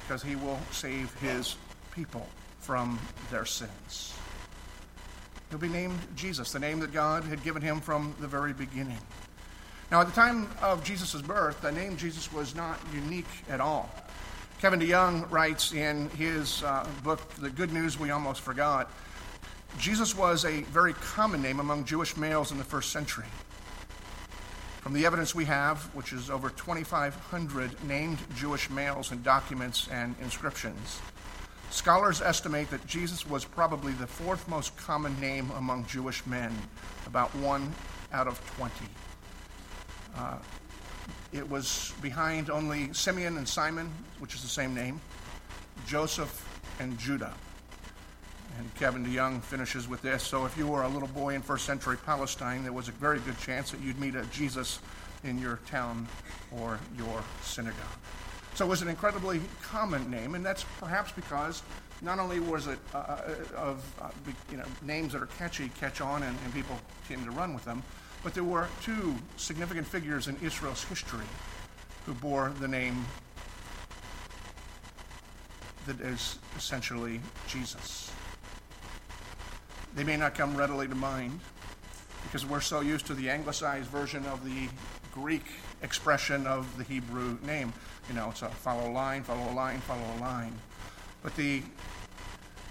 because 0.00 0.22
he 0.22 0.36
will 0.36 0.60
save 0.70 1.12
his 1.20 1.56
people 1.94 2.26
from 2.60 2.98
their 3.30 3.44
sins. 3.44 4.14
He'll 5.50 5.58
be 5.58 5.68
named 5.68 5.98
Jesus, 6.16 6.52
the 6.52 6.58
name 6.58 6.80
that 6.80 6.92
God 6.92 7.24
had 7.24 7.42
given 7.42 7.62
him 7.62 7.80
from 7.80 8.14
the 8.20 8.26
very 8.26 8.52
beginning. 8.52 8.98
Now, 9.90 10.00
at 10.00 10.06
the 10.06 10.12
time 10.12 10.48
of 10.62 10.82
Jesus' 10.82 11.20
birth, 11.20 11.60
the 11.60 11.70
name 11.70 11.96
Jesus 11.96 12.32
was 12.32 12.54
not 12.54 12.80
unique 12.92 13.28
at 13.48 13.60
all. 13.60 13.90
Kevin 14.60 14.80
DeYoung 14.80 15.30
writes 15.30 15.72
in 15.72 16.08
his 16.10 16.62
uh, 16.62 16.88
book, 17.02 17.28
The 17.34 17.50
Good 17.50 17.72
News 17.72 17.98
We 17.98 18.10
Almost 18.10 18.40
Forgot, 18.40 18.90
Jesus 19.78 20.16
was 20.16 20.44
a 20.44 20.62
very 20.62 20.94
common 20.94 21.42
name 21.42 21.60
among 21.60 21.84
Jewish 21.84 22.16
males 22.16 22.50
in 22.50 22.58
the 22.58 22.64
first 22.64 22.90
century. 22.90 23.26
From 24.80 24.92
the 24.92 25.04
evidence 25.04 25.34
we 25.34 25.44
have, 25.46 25.82
which 25.94 26.12
is 26.12 26.30
over 26.30 26.48
2,500 26.48 27.84
named 27.84 28.18
Jewish 28.36 28.70
males 28.70 29.12
in 29.12 29.22
documents 29.22 29.88
and 29.90 30.14
inscriptions, 30.22 31.00
scholars 31.70 32.22
estimate 32.22 32.70
that 32.70 32.86
Jesus 32.86 33.26
was 33.26 33.44
probably 33.44 33.92
the 33.92 34.06
fourth 34.06 34.46
most 34.48 34.76
common 34.76 35.18
name 35.20 35.50
among 35.56 35.86
Jewish 35.86 36.24
men, 36.26 36.56
about 37.06 37.34
one 37.36 37.72
out 38.12 38.28
of 38.28 38.38
20. 38.56 38.72
Uh, 40.16 40.36
it 41.32 41.48
was 41.48 41.92
behind 42.00 42.50
only 42.50 42.92
Simeon 42.92 43.36
and 43.36 43.48
Simon, 43.48 43.90
which 44.20 44.34
is 44.34 44.42
the 44.42 44.48
same 44.48 44.74
name, 44.74 45.00
Joseph 45.86 46.48
and 46.78 46.96
Judah. 46.98 47.34
And 48.56 48.72
Kevin 48.76 49.04
DeYoung 49.04 49.42
finishes 49.42 49.88
with 49.88 50.00
this. 50.02 50.22
So 50.22 50.46
if 50.46 50.56
you 50.56 50.68
were 50.68 50.82
a 50.82 50.88
little 50.88 51.08
boy 51.08 51.34
in 51.34 51.42
first 51.42 51.64
century 51.64 51.96
Palestine, 51.96 52.62
there 52.62 52.72
was 52.72 52.86
a 52.86 52.92
very 52.92 53.18
good 53.18 53.38
chance 53.40 53.72
that 53.72 53.80
you'd 53.80 53.98
meet 53.98 54.14
a 54.14 54.24
Jesus 54.26 54.78
in 55.24 55.38
your 55.38 55.58
town 55.66 56.06
or 56.56 56.78
your 56.96 57.24
synagogue. 57.42 57.74
So 58.54 58.64
it 58.64 58.68
was 58.68 58.82
an 58.82 58.88
incredibly 58.88 59.40
common 59.62 60.08
name, 60.08 60.36
and 60.36 60.46
that's 60.46 60.64
perhaps 60.78 61.10
because 61.10 61.64
not 62.02 62.20
only 62.20 62.38
was 62.38 62.68
it 62.68 62.78
uh, 62.94 62.98
uh 62.98 63.34
of 63.56 63.94
uh, 64.00 64.10
you 64.50 64.56
know 64.56 64.64
names 64.82 65.12
that 65.14 65.22
are 65.22 65.26
catchy, 65.38 65.70
catch 65.80 66.00
on, 66.00 66.22
and, 66.22 66.38
and 66.44 66.54
people 66.54 66.78
tend 67.08 67.24
to 67.24 67.32
run 67.32 67.54
with 67.54 67.64
them, 67.64 67.82
but 68.24 68.32
there 68.32 68.42
were 68.42 68.66
two 68.82 69.14
significant 69.36 69.86
figures 69.86 70.26
in 70.26 70.36
Israel's 70.42 70.82
history 70.84 71.26
who 72.06 72.14
bore 72.14 72.52
the 72.58 72.66
name 72.66 73.04
that 75.86 76.00
is 76.00 76.38
essentially 76.56 77.20
Jesus. 77.46 78.10
They 79.94 80.04
may 80.04 80.16
not 80.16 80.34
come 80.34 80.56
readily 80.56 80.88
to 80.88 80.94
mind 80.94 81.38
because 82.24 82.46
we're 82.46 82.62
so 82.62 82.80
used 82.80 83.06
to 83.06 83.14
the 83.14 83.28
anglicized 83.28 83.90
version 83.90 84.24
of 84.24 84.42
the 84.42 84.68
Greek 85.12 85.44
expression 85.82 86.46
of 86.46 86.78
the 86.78 86.84
Hebrew 86.84 87.38
name. 87.44 87.74
You 88.08 88.14
know, 88.14 88.30
it's 88.30 88.40
a 88.40 88.48
follow 88.48 88.90
a 88.90 88.92
line, 88.92 89.22
follow 89.22 89.52
a 89.52 89.54
line, 89.54 89.80
follow 89.80 90.06
a 90.16 90.18
line. 90.18 90.54
But 91.22 91.36
the 91.36 91.62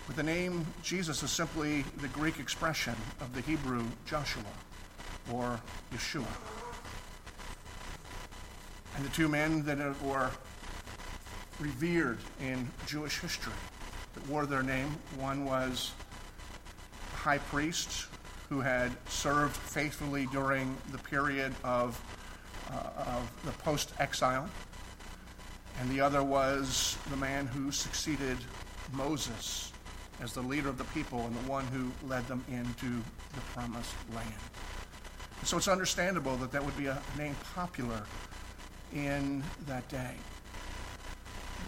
but 0.08 0.16
the 0.16 0.24
name 0.24 0.66
Jesus 0.82 1.22
is 1.22 1.30
simply 1.30 1.84
the 1.98 2.08
Greek 2.10 2.40
expression 2.40 2.96
of 3.22 3.34
the 3.36 3.42
Hebrew 3.42 3.86
Joshua 4.06 4.44
or 5.32 5.60
Yeshua. 5.94 6.26
And 8.96 9.06
the 9.06 9.10
two 9.10 9.28
men 9.28 9.64
that 9.66 9.80
were 10.04 10.30
revered 11.60 12.20
in 12.40 12.70
Jewish 12.86 13.20
history 13.20 13.54
that 14.14 14.28
wore 14.28 14.46
their 14.46 14.64
name 14.64 14.96
one 15.18 15.46
was 15.46 15.92
a 17.14 17.16
high 17.16 17.38
priest 17.38 18.08
who 18.50 18.62
had 18.62 18.92
served 19.08 19.56
faithfully 19.56 20.28
during 20.32 20.78
the 20.92 20.98
period 20.98 21.54
of, 21.64 22.00
uh, 22.72 22.90
of 22.98 23.32
the 23.46 23.52
post 23.64 23.94
exile, 24.00 24.48
and 25.80 25.90
the 25.90 26.00
other 26.00 26.24
was 26.24 26.98
the 27.10 27.18
man 27.18 27.48
who 27.48 27.72
succeeded 27.72 28.38
Moses 28.92 29.72
as 30.22 30.34
the 30.34 30.42
leader 30.42 30.70
of 30.70 30.78
the 30.78 30.84
people 30.86 31.26
and 31.26 31.36
the 31.36 31.50
one 31.50 31.66
who 31.68 31.92
led 32.08 32.28
them 32.28 32.44
into 32.48 33.02
the 33.34 33.42
promised 33.54 33.96
land. 34.14 34.28
So 35.46 35.58
it's 35.58 35.68
understandable 35.68 36.38
that 36.38 36.52
that 36.52 36.64
would 36.64 36.78
be 36.78 36.88
a 36.88 37.02
name 37.18 37.36
popular 37.54 38.02
in 38.94 39.44
that 39.68 39.88
day. 39.90 40.16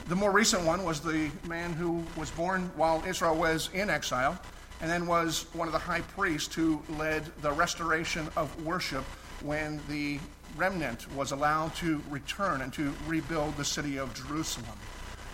The 0.07 0.15
more 0.15 0.31
recent 0.31 0.63
one 0.63 0.83
was 0.83 1.01
the 1.01 1.29
man 1.47 1.73
who 1.73 2.03
was 2.15 2.29
born 2.31 2.71
while 2.75 3.03
Israel 3.07 3.35
was 3.35 3.69
in 3.73 3.89
exile 3.89 4.39
and 4.81 4.89
then 4.89 5.07
was 5.07 5.45
one 5.53 5.67
of 5.67 5.73
the 5.73 5.79
high 5.79 6.01
priests 6.01 6.53
who 6.53 6.81
led 6.97 7.25
the 7.41 7.51
restoration 7.51 8.27
of 8.35 8.65
worship 8.65 9.03
when 9.41 9.81
the 9.89 10.19
remnant 10.55 11.11
was 11.13 11.31
allowed 11.31 11.75
to 11.75 12.01
return 12.09 12.61
and 12.61 12.71
to 12.73 12.93
rebuild 13.07 13.57
the 13.57 13.65
city 13.65 13.97
of 13.97 14.13
Jerusalem. 14.13 14.77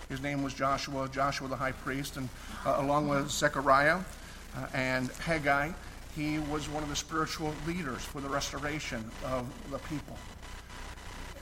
His 0.10 0.22
name 0.22 0.44
was 0.44 0.54
Joshua, 0.54 1.08
Joshua 1.10 1.48
the 1.48 1.56
high 1.56 1.72
priest, 1.72 2.18
and 2.18 2.30
uh, 2.66 2.76
along 2.78 3.08
with 3.08 3.30
Zechariah 3.30 4.00
uh, 4.56 4.68
and 4.74 5.10
Haggai, 5.12 5.72
he 6.16 6.40
was 6.40 6.68
one 6.68 6.84
of 6.84 6.90
the 6.90 6.96
spiritual 6.96 7.54
leaders 7.66 8.04
for 8.04 8.22
the 8.22 8.30
restoration 8.30 9.10
of 9.26 9.48
the 9.72 9.80
people. 9.80 10.18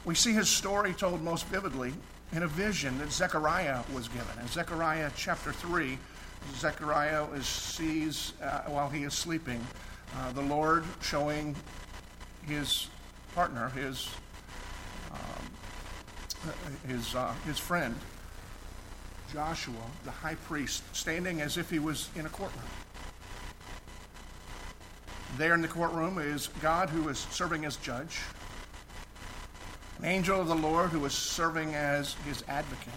We 0.06 0.16
see 0.16 0.34
his 0.34 0.50
story 0.50 0.94
told 0.94 1.22
most 1.22 1.46
vividly 1.48 1.94
in 2.32 2.44
a 2.44 2.48
vision 2.48 2.98
that 3.00 3.12
Zechariah 3.12 3.82
was 3.94 4.08
given. 4.08 4.40
In 4.42 4.48
Zechariah 4.48 5.12
chapter 5.16 5.52
3, 5.52 5.98
Zechariah 6.58 7.26
is, 7.34 7.46
sees, 7.46 8.34
uh, 8.42 8.62
while 8.68 8.90
he 8.90 9.04
is 9.04 9.14
sleeping, 9.14 9.66
uh, 10.16 10.32
the 10.32 10.42
Lord 10.42 10.84
showing 11.02 11.56
his 12.48 12.88
partner, 13.36 13.70
his, 13.70 14.10
um, 15.12 15.50
his, 16.88 17.16
uh, 17.16 17.34
his 17.46 17.60
friend, 17.60 17.96
Joshua, 19.34 19.76
the 20.06 20.12
high 20.12 20.36
priest, 20.36 20.84
standing 20.96 21.42
as 21.42 21.58
if 21.58 21.70
he 21.70 21.80
was 21.80 22.10
in 22.16 22.26
a 22.26 22.30
courtroom. 22.30 22.66
There 25.38 25.54
in 25.54 25.62
the 25.62 25.68
courtroom 25.68 26.18
is 26.18 26.48
God 26.62 26.90
who 26.90 27.08
is 27.10 27.20
serving 27.32 27.66
as 27.66 27.78
judge, 27.78 28.20
an 30.00 30.06
angel 30.06 30.40
of 30.40 30.48
the 30.48 30.56
Lord 30.56 30.90
who 30.90 31.06
is 31.06 31.14
serving 31.14 31.76
as 31.76 32.14
his 32.26 32.44
advocate, 32.48 32.94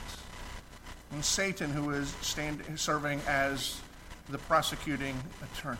and 1.12 1.24
Satan 1.24 1.70
who 1.70 1.90
is 1.90 2.14
stand, 2.20 2.62
serving 2.76 3.20
as 3.28 3.80
the 4.28 4.38
prosecuting 4.38 5.16
attorney. 5.42 5.78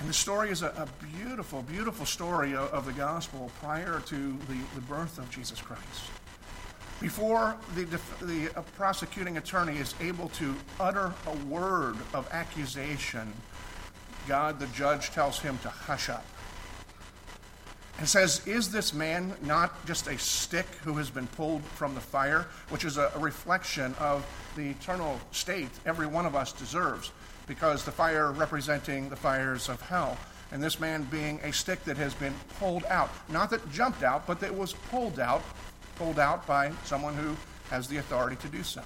And 0.00 0.08
the 0.08 0.14
story 0.14 0.50
is 0.50 0.62
a, 0.62 0.68
a 0.68 0.88
beautiful, 1.18 1.62
beautiful 1.62 2.06
story 2.06 2.54
of, 2.54 2.70
of, 2.70 2.86
the 2.86 2.92
gospel 2.92 3.50
prior 3.60 4.00
to 4.06 4.16
the, 4.16 4.58
the 4.74 4.80
birth 4.80 5.18
of 5.18 5.30
Jesus 5.30 5.60
Christ. 5.60 6.10
Before 7.00 7.56
the, 7.74 7.84
the 8.20 8.50
uh, 8.56 8.62
prosecuting 8.76 9.36
attorney 9.36 9.78
is 9.78 9.94
able 10.00 10.28
to 10.30 10.54
utter 10.80 11.12
a 11.26 11.36
word 11.46 11.96
of 12.14 12.28
accusation 12.32 13.32
God, 14.26 14.58
the 14.58 14.66
judge, 14.68 15.10
tells 15.10 15.38
him 15.40 15.58
to 15.58 15.68
hush 15.68 16.08
up 16.08 16.24
and 17.98 18.08
says, 18.08 18.44
Is 18.46 18.72
this 18.72 18.92
man 18.92 19.32
not 19.42 19.86
just 19.86 20.08
a 20.08 20.18
stick 20.18 20.66
who 20.82 20.94
has 20.94 21.10
been 21.10 21.28
pulled 21.28 21.62
from 21.62 21.94
the 21.94 22.00
fire, 22.00 22.46
which 22.70 22.84
is 22.84 22.96
a, 22.96 23.12
reflection 23.16 23.94
of 24.00 24.26
the 24.56 24.70
eternal 24.70 25.20
state 25.30 25.70
every 25.86 26.06
one 26.06 26.26
of 26.26 26.34
us 26.34 26.52
deserves, 26.52 27.12
because 27.46 27.84
the 27.84 27.92
fire 27.92 28.32
representing 28.32 29.08
the 29.08 29.16
fires 29.16 29.68
of 29.68 29.80
hell, 29.82 30.16
and 30.50 30.62
this 30.62 30.80
man 30.80 31.04
being 31.04 31.38
a 31.44 31.52
stick 31.52 31.84
that 31.84 31.96
has 31.96 32.12
been 32.14 32.34
pulled 32.58 32.84
out, 32.86 33.10
not 33.28 33.50
that 33.50 33.70
jumped 33.70 34.02
out, 34.02 34.26
but 34.26 34.40
that 34.40 34.52
was 34.52 34.72
pulled 34.90 35.20
out, 35.20 35.42
pulled 35.96 36.18
out 36.18 36.46
by 36.46 36.72
someone 36.84 37.14
who 37.14 37.36
has 37.70 37.86
the 37.86 37.98
authority 37.98 38.36
to 38.36 38.48
do 38.48 38.62
so. 38.62 38.82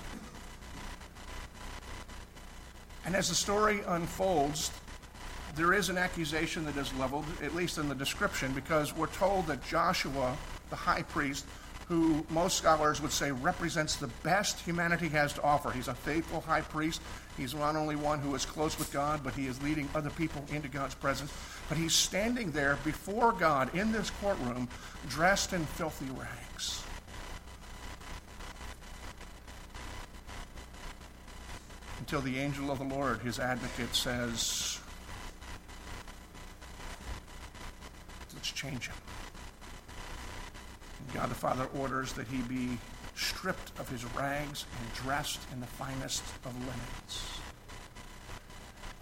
And 3.04 3.16
as 3.16 3.28
the 3.28 3.34
story 3.34 3.80
unfolds, 3.86 4.72
there 5.56 5.72
is 5.72 5.88
an 5.88 5.96
accusation 5.96 6.66
that 6.66 6.76
is 6.76 6.92
leveled, 6.94 7.24
at 7.42 7.54
least 7.54 7.78
in 7.78 7.88
the 7.88 7.94
description, 7.94 8.52
because 8.52 8.94
we're 8.94 9.06
told 9.06 9.46
that 9.46 9.66
Joshua, 9.66 10.36
the 10.68 10.76
high 10.76 11.02
priest, 11.02 11.46
who 11.88 12.26
most 12.30 12.58
scholars 12.58 13.00
would 13.00 13.12
say 13.12 13.30
represents 13.30 13.96
the 13.96 14.08
best 14.22 14.60
humanity 14.60 15.08
has 15.08 15.32
to 15.32 15.42
offer. 15.42 15.70
He's 15.70 15.88
a 15.88 15.94
faithful 15.94 16.42
high 16.42 16.60
priest. 16.60 17.00
He's 17.38 17.54
not 17.54 17.74
only 17.74 17.96
one 17.96 18.18
who 18.18 18.34
is 18.34 18.44
close 18.44 18.78
with 18.78 18.92
God, 18.92 19.22
but 19.24 19.34
he 19.34 19.46
is 19.46 19.62
leading 19.62 19.88
other 19.94 20.10
people 20.10 20.44
into 20.52 20.68
God's 20.68 20.94
presence. 20.94 21.32
But 21.68 21.78
he's 21.78 21.94
standing 21.94 22.50
there 22.50 22.78
before 22.84 23.32
God 23.32 23.74
in 23.74 23.92
this 23.92 24.10
courtroom, 24.10 24.68
dressed 25.08 25.52
in 25.52 25.64
filthy 25.64 26.06
rags. 26.06 26.82
Until 32.00 32.20
the 32.20 32.36
angel 32.38 32.70
of 32.70 32.78
the 32.78 32.84
Lord, 32.84 33.20
his 33.20 33.38
advocate, 33.38 33.94
says, 33.94 34.80
Let's 38.46 38.52
change 38.66 38.88
him. 38.88 38.96
God 41.14 41.30
the 41.30 41.34
Father 41.34 41.68
orders 41.78 42.12
that 42.14 42.26
he 42.26 42.42
be 42.42 42.78
stripped 43.14 43.78
of 43.78 43.88
his 43.88 44.04
rags 44.14 44.66
and 44.80 44.92
dressed 44.94 45.40
in 45.52 45.60
the 45.60 45.66
finest 45.66 46.22
of 46.44 46.54
linens. 46.58 47.40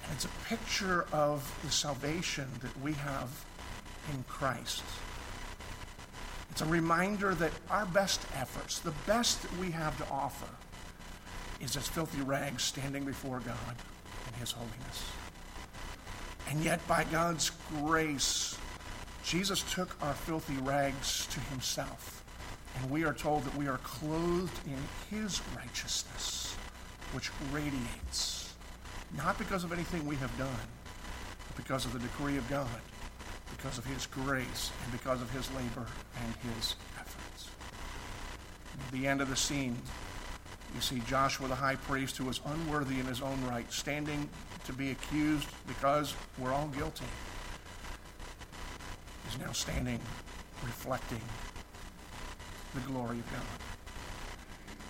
And 0.05 0.13
it's 0.13 0.27
a 0.27 0.49
picture 0.49 1.07
of 1.13 1.51
the 1.65 1.71
salvation 1.71 2.47
that 2.61 2.79
we 2.83 2.93
have 2.93 3.45
in 4.13 4.23
Christ. 4.29 4.85
It's 6.51 6.61
a 6.61 6.67
reminder 6.67 7.35
that 7.35 7.53
our 7.71 7.87
best 7.87 8.21
efforts, 8.37 8.79
the 8.79 8.95
best 9.07 9.43
that 9.43 9.57
we 9.59 9.71
have 9.73 9.97
to 9.99 10.09
offer, 10.09 10.47
is 11.61 11.77
as 11.77 11.89
filthy 11.89 12.21
rags 12.21 12.63
standing 12.63 13.05
before 13.05 13.41
God 13.41 13.77
in 14.29 14.35
his 14.39 14.53
holiness. 14.53 15.11
And 16.49 16.63
yet, 16.63 16.87
by 16.87 17.05
God's 17.05 17.51
grace, 17.81 18.54
Jesus 19.25 19.63
took 19.73 19.97
our 20.03 20.13
filthy 20.13 20.57
rags 20.63 21.27
to 21.29 21.41
himself. 21.41 22.23
And 22.77 22.91
we 22.91 23.05
are 23.05 23.15
told 23.15 23.45
that 23.45 23.57
we 23.57 23.67
are 23.67 23.79
clothed 23.79 24.61
in 24.67 24.77
his 25.11 25.41
righteousness, 25.57 26.55
which 27.13 27.31
radiates, 27.51 28.55
not 29.17 29.39
because 29.39 29.65
of 29.65 29.73
anything 29.73 30.05
we 30.07 30.17
have 30.17 30.37
done, 30.37 30.67
but 31.49 31.57
because 31.57 31.87
of 31.87 31.95
the 31.95 32.01
decree 32.01 32.37
of 32.37 32.49
God, 32.51 32.69
because 33.57 33.79
of 33.79 33.87
his 33.87 34.07
grace, 34.07 34.71
and 34.83 34.93
because 34.93 35.23
of 35.23 35.31
his 35.31 35.51
labor 35.53 35.87
and 36.23 36.55
his 36.55 36.77
efforts. 37.01 37.49
At 38.87 38.93
the 38.93 39.07
end 39.07 39.23
of 39.23 39.31
the 39.31 39.37
scene, 39.37 39.79
you 40.75 40.83
see 40.83 41.01
Joshua 41.07 41.49
the 41.49 41.55
high 41.55 41.77
priest, 41.77 42.19
who 42.19 42.25
was 42.25 42.41
unworthy 42.45 43.01
in 43.01 43.07
his 43.07 43.23
own 43.23 43.43
right, 43.47 43.73
standing 43.73 44.29
to 44.67 44.73
be 44.75 44.91
accused 44.91 45.49
because 45.67 46.15
we're 46.39 46.53
all 46.53 46.69
guilty 46.69 47.07
is 49.35 49.41
now 49.41 49.53
standing 49.53 49.99
reflecting 50.63 51.21
the 52.75 52.81
glory 52.81 53.19
of 53.19 53.33
God. 53.33 53.43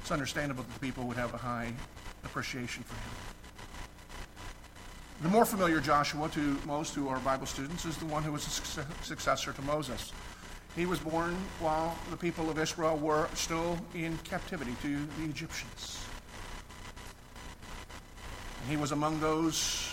It's 0.00 0.10
understandable 0.10 0.64
that 0.64 0.74
the 0.74 0.80
people 0.80 1.04
would 1.04 1.16
have 1.16 1.32
a 1.34 1.38
high 1.38 1.72
appreciation 2.24 2.82
for 2.82 2.94
him. 2.94 3.16
The 5.22 5.28
more 5.28 5.44
familiar 5.44 5.80
Joshua 5.80 6.28
to 6.30 6.58
most 6.66 6.94
who 6.94 7.08
are 7.08 7.18
Bible 7.20 7.46
students 7.46 7.84
is 7.84 7.96
the 7.96 8.06
one 8.06 8.22
who 8.22 8.32
was 8.32 8.46
a 8.46 8.84
successor 9.04 9.52
to 9.52 9.62
Moses. 9.62 10.12
He 10.76 10.86
was 10.86 10.98
born 10.98 11.34
while 11.60 11.96
the 12.10 12.16
people 12.16 12.50
of 12.50 12.58
Israel 12.58 12.96
were 12.96 13.28
still 13.34 13.78
in 13.94 14.18
captivity 14.18 14.74
to 14.82 15.06
the 15.18 15.24
Egyptians. 15.24 16.04
And 18.60 18.70
he 18.70 18.76
was 18.76 18.92
among 18.92 19.20
those 19.20 19.90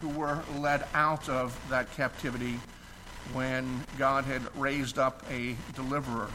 who 0.00 0.08
were 0.08 0.42
led 0.58 0.84
out 0.94 1.28
of 1.28 1.58
that 1.70 1.90
captivity 1.96 2.60
when 3.32 3.84
God 3.98 4.24
had 4.24 4.42
raised 4.56 4.98
up 4.98 5.24
a 5.30 5.56
deliverer 5.74 6.28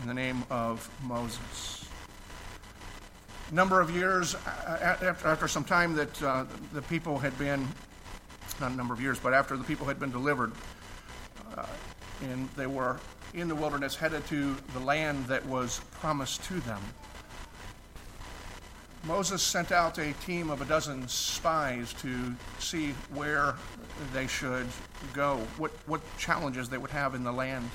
in 0.00 0.08
the 0.08 0.14
name 0.14 0.44
of 0.50 0.88
Moses. 1.02 1.88
A 3.50 3.54
number 3.54 3.80
of 3.80 3.90
years 3.90 4.36
after, 4.44 5.48
some 5.48 5.64
time 5.64 5.94
that 5.94 6.22
uh, 6.22 6.44
the 6.72 6.82
people 6.82 7.18
had 7.18 7.36
been, 7.36 7.66
not 8.60 8.70
a 8.70 8.74
number 8.74 8.94
of 8.94 9.00
years, 9.00 9.18
but 9.18 9.34
after 9.34 9.56
the 9.56 9.64
people 9.64 9.86
had 9.86 9.98
been 9.98 10.12
delivered, 10.12 10.52
uh, 11.56 11.66
and 12.22 12.48
they 12.56 12.66
were 12.66 13.00
in 13.34 13.48
the 13.48 13.54
wilderness 13.54 13.96
headed 13.96 14.24
to 14.26 14.56
the 14.72 14.80
land 14.80 15.26
that 15.26 15.44
was 15.46 15.80
promised 16.00 16.44
to 16.44 16.60
them. 16.60 16.80
Moses 19.04 19.42
sent 19.42 19.72
out 19.72 19.98
a 19.98 20.12
team 20.24 20.50
of 20.50 20.60
a 20.60 20.64
dozen 20.66 21.08
spies 21.08 21.94
to 21.94 22.34
see 22.58 22.92
where 23.14 23.54
they 24.12 24.26
should 24.26 24.66
go, 25.14 25.38
what, 25.56 25.70
what 25.86 26.00
challenges 26.18 26.68
they 26.68 26.76
would 26.78 26.90
have 26.90 27.14
in 27.14 27.24
the 27.24 27.32
land. 27.32 27.68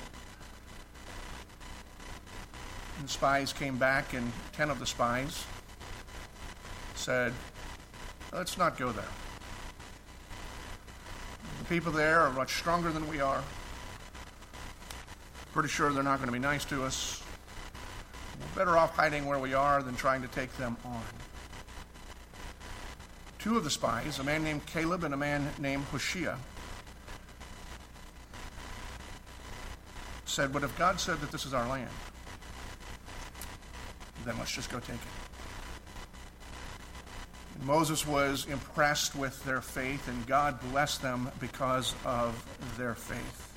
And 2.97 3.07
the 3.07 3.11
spies 3.11 3.51
came 3.53 3.77
back, 3.77 4.13
and 4.13 4.31
10 4.53 4.69
of 4.69 4.79
the 4.79 4.85
spies 4.85 5.45
said, 6.93 7.33
Let's 8.31 8.57
not 8.57 8.77
go 8.77 8.91
there. 8.91 9.05
The 11.59 11.65
people 11.65 11.91
there 11.91 12.21
are 12.21 12.31
much 12.31 12.55
stronger 12.55 12.91
than 12.91 13.07
we 13.07 13.21
are. 13.21 13.41
Pretty 15.53 15.69
sure 15.69 15.91
they're 15.93 16.03
not 16.03 16.17
going 16.17 16.27
to 16.27 16.33
be 16.33 16.39
nice 16.39 16.65
to 16.65 16.83
us. 16.83 17.23
Better 18.55 18.77
off 18.77 18.95
hiding 18.95 19.25
where 19.25 19.39
we 19.39 19.53
are 19.53 19.83
than 19.83 19.95
trying 19.95 20.21
to 20.21 20.27
take 20.27 20.55
them 20.57 20.77
on. 20.85 21.01
Two 23.39 23.57
of 23.57 23.63
the 23.63 23.69
spies, 23.69 24.19
a 24.19 24.23
man 24.23 24.43
named 24.43 24.65
Caleb 24.65 25.03
and 25.03 25.13
a 25.13 25.17
man 25.17 25.47
named 25.59 25.83
Hoshea, 25.85 26.35
said, 30.25 30.51
But 30.51 30.63
if 30.63 30.77
God 30.77 30.99
said 30.99 31.21
that 31.21 31.31
this 31.31 31.45
is 31.45 31.53
our 31.53 31.67
land, 31.67 31.89
then 34.25 34.37
let's 34.37 34.51
just 34.51 34.71
go 34.71 34.79
take 34.79 34.95
it. 34.95 35.01
And 37.55 37.65
Moses 37.65 38.05
was 38.05 38.45
impressed 38.47 39.15
with 39.15 39.43
their 39.45 39.61
faith, 39.61 40.07
and 40.07 40.25
God 40.27 40.59
blessed 40.71 41.01
them 41.01 41.31
because 41.39 41.95
of 42.03 42.43
their 42.77 42.95
faith. 42.95 43.53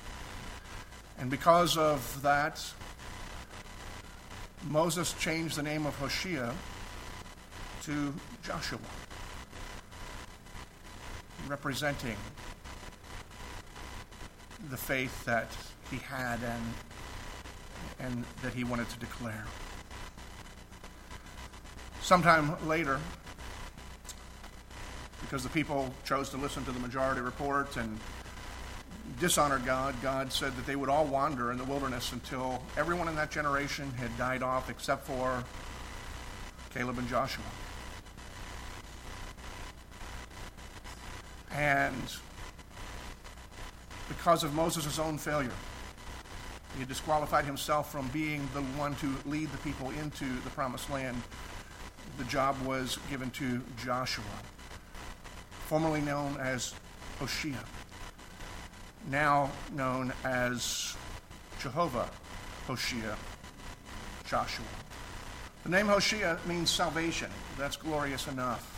And 1.17 1.29
because 1.29 1.77
of 1.77 2.21
that, 2.21 2.63
Moses 4.67 5.13
changed 5.13 5.55
the 5.55 5.63
name 5.63 5.85
of 5.85 5.95
Hoshea 5.95 6.51
to 7.83 8.13
Joshua 8.43 8.79
representing 11.47 12.17
the 14.69 14.77
faith 14.77 15.25
that 15.25 15.47
he 15.89 15.97
had 15.97 16.39
and, 16.43 16.73
and 17.99 18.25
that 18.43 18.53
he 18.53 18.63
wanted 18.63 18.89
to 18.89 18.99
declare. 18.99 19.45
Sometime 22.01 22.55
later, 22.67 22.99
because 25.21 25.43
the 25.43 25.49
people 25.49 25.93
chose 26.05 26.29
to 26.29 26.37
listen 26.37 26.65
to 26.65 26.71
the 26.71 26.79
majority 26.79 27.21
report 27.21 27.77
and 27.77 27.99
dishonored 29.19 29.65
God, 29.65 29.95
God 30.01 30.31
said 30.31 30.55
that 30.55 30.65
they 30.65 30.75
would 30.75 30.89
all 30.89 31.05
wander 31.05 31.51
in 31.51 31.57
the 31.57 31.63
wilderness 31.63 32.13
until 32.13 32.61
everyone 32.77 33.07
in 33.07 33.15
that 33.15 33.31
generation 33.31 33.91
had 33.91 34.15
died 34.17 34.43
off 34.43 34.69
except 34.69 35.05
for 35.05 35.43
Caleb 36.73 36.97
and 36.99 37.07
Joshua. 37.07 37.43
And 41.51 42.13
because 44.07 44.43
of 44.43 44.53
Moses' 44.53 44.99
own 44.99 45.17
failure, 45.17 45.51
he 46.77 46.85
disqualified 46.85 47.45
himself 47.45 47.91
from 47.91 48.07
being 48.09 48.47
the 48.53 48.61
one 48.61 48.95
to 48.95 49.15
lead 49.25 49.51
the 49.51 49.57
people 49.59 49.89
into 49.91 50.25
the 50.43 50.49
promised 50.51 50.89
land. 50.89 51.21
The 52.17 52.23
job 52.25 52.59
was 52.61 52.99
given 53.09 53.29
to 53.31 53.61
Joshua, 53.83 54.23
formerly 55.65 56.01
known 56.01 56.37
as 56.37 56.73
Hoshea, 57.19 57.55
now 59.09 59.51
known 59.73 60.13
as 60.23 60.95
Jehovah 61.59 62.09
Hoshea, 62.67 63.15
Joshua. 64.27 64.65
The 65.63 65.69
name 65.69 65.87
Hoshea 65.87 66.37
means 66.45 66.69
salvation. 66.69 67.29
That's 67.57 67.75
glorious 67.75 68.27
enough. 68.27 68.75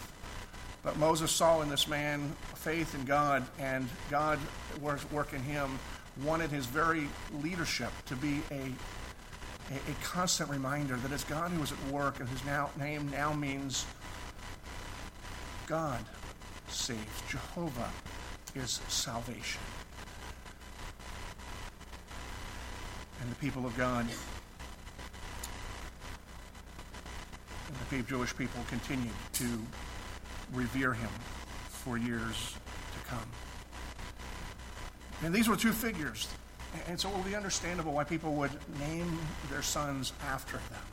But 0.84 0.98
Moses 0.98 1.32
saw 1.32 1.62
in 1.62 1.70
this 1.70 1.88
man 1.88 2.34
faith 2.56 2.96
in 2.96 3.06
God, 3.06 3.46
and 3.60 3.88
God 4.10 4.40
was 4.82 5.06
working 5.12 5.44
him, 5.44 5.78
wanted 6.24 6.50
his 6.50 6.66
very 6.66 7.08
leadership 7.44 7.92
to 8.08 8.16
be 8.16 8.42
a, 8.52 8.56
a, 8.56 9.76
a 9.76 9.96
constant 10.04 10.50
reminder 10.50 10.96
that 10.96 11.12
it's 11.12 11.24
God 11.24 11.52
who 11.52 11.62
is 11.62 11.72
at 11.72 11.92
work, 11.92 12.20
and 12.20 12.28
his 12.30 12.44
now, 12.46 12.70
name 12.80 13.12
now 13.12 13.32
means 13.34 13.86
God 15.68 16.04
saves. 16.68 17.22
Jehovah 17.30 17.92
is 18.56 18.82
salvation. 18.88 19.62
And 23.22 23.32
the 23.32 23.36
people 23.36 23.66
of 23.66 23.78
God 23.78 24.06
and 27.68 27.76
the 27.90 28.04
Jewish 28.04 28.36
people 28.36 28.62
continued 28.68 29.14
to 29.34 29.60
revere 30.54 30.94
him 30.94 31.10
for 31.70 31.98
years 31.98 32.56
to 32.94 33.08
come. 33.08 33.30
And 35.24 35.34
these 35.34 35.48
were 35.48 35.56
two 35.56 35.72
figures 35.72 36.28
And 36.88 37.00
so 37.00 37.10
it 37.10 37.16
will 37.16 37.24
be 37.24 37.36
understandable 37.36 37.94
why 37.94 38.04
people 38.04 38.34
would 38.36 38.52
name 38.80 39.18
their 39.50 39.62
sons 39.62 40.14
after 40.26 40.58
them. 40.58 40.86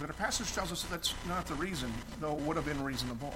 But 0.00 0.08
our 0.08 0.14
passage 0.14 0.52
tells 0.54 0.72
us 0.72 0.82
that 0.82 0.90
that's 0.90 1.14
not 1.28 1.46
the 1.46 1.54
reason, 1.54 1.92
though 2.20 2.36
it 2.36 2.40
would 2.42 2.56
have 2.56 2.64
been 2.64 2.82
reasonable. 2.82 3.34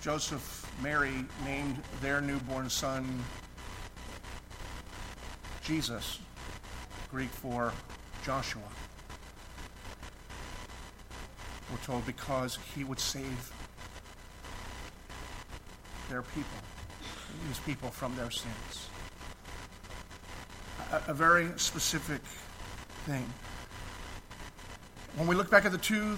Joseph, 0.00 0.57
Mary 0.82 1.24
named 1.44 1.76
their 2.00 2.20
newborn 2.20 2.70
son 2.70 3.24
Jesus, 5.68 6.18
Greek 7.10 7.28
for 7.28 7.74
Joshua. 8.24 8.62
We're 11.70 11.76
told 11.84 12.06
because 12.06 12.58
he 12.74 12.84
would 12.84 12.98
save 12.98 13.52
their 16.08 16.22
people, 16.22 16.58
these 17.46 17.58
people 17.60 17.90
from 17.90 18.16
their 18.16 18.30
sins. 18.30 18.88
A, 20.90 21.10
a 21.10 21.14
very 21.14 21.50
specific 21.56 22.22
thing. 23.04 23.30
When 25.16 25.28
we 25.28 25.34
look 25.34 25.50
back 25.50 25.66
at 25.66 25.72
the 25.72 25.76
two 25.76 26.16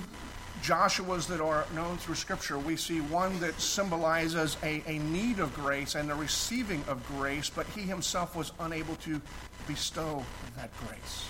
Joshuas 0.62 1.26
that 1.28 1.40
are 1.40 1.64
known 1.74 1.96
through 1.96 2.16
Scripture, 2.16 2.58
we 2.58 2.76
see 2.76 3.00
one 3.00 3.38
that 3.40 3.58
symbolizes 3.60 4.56
a, 4.62 4.82
a 4.86 4.98
need 4.98 5.38
of 5.38 5.54
grace 5.54 5.94
and 5.94 6.10
the 6.10 6.14
receiving 6.14 6.84
of 6.86 7.06
grace, 7.08 7.48
but 7.48 7.66
he 7.68 7.82
himself 7.82 8.36
was 8.36 8.52
unable 8.60 8.94
to 8.96 9.20
bestow 9.66 10.22
that 10.56 10.70
grace. 10.86 11.26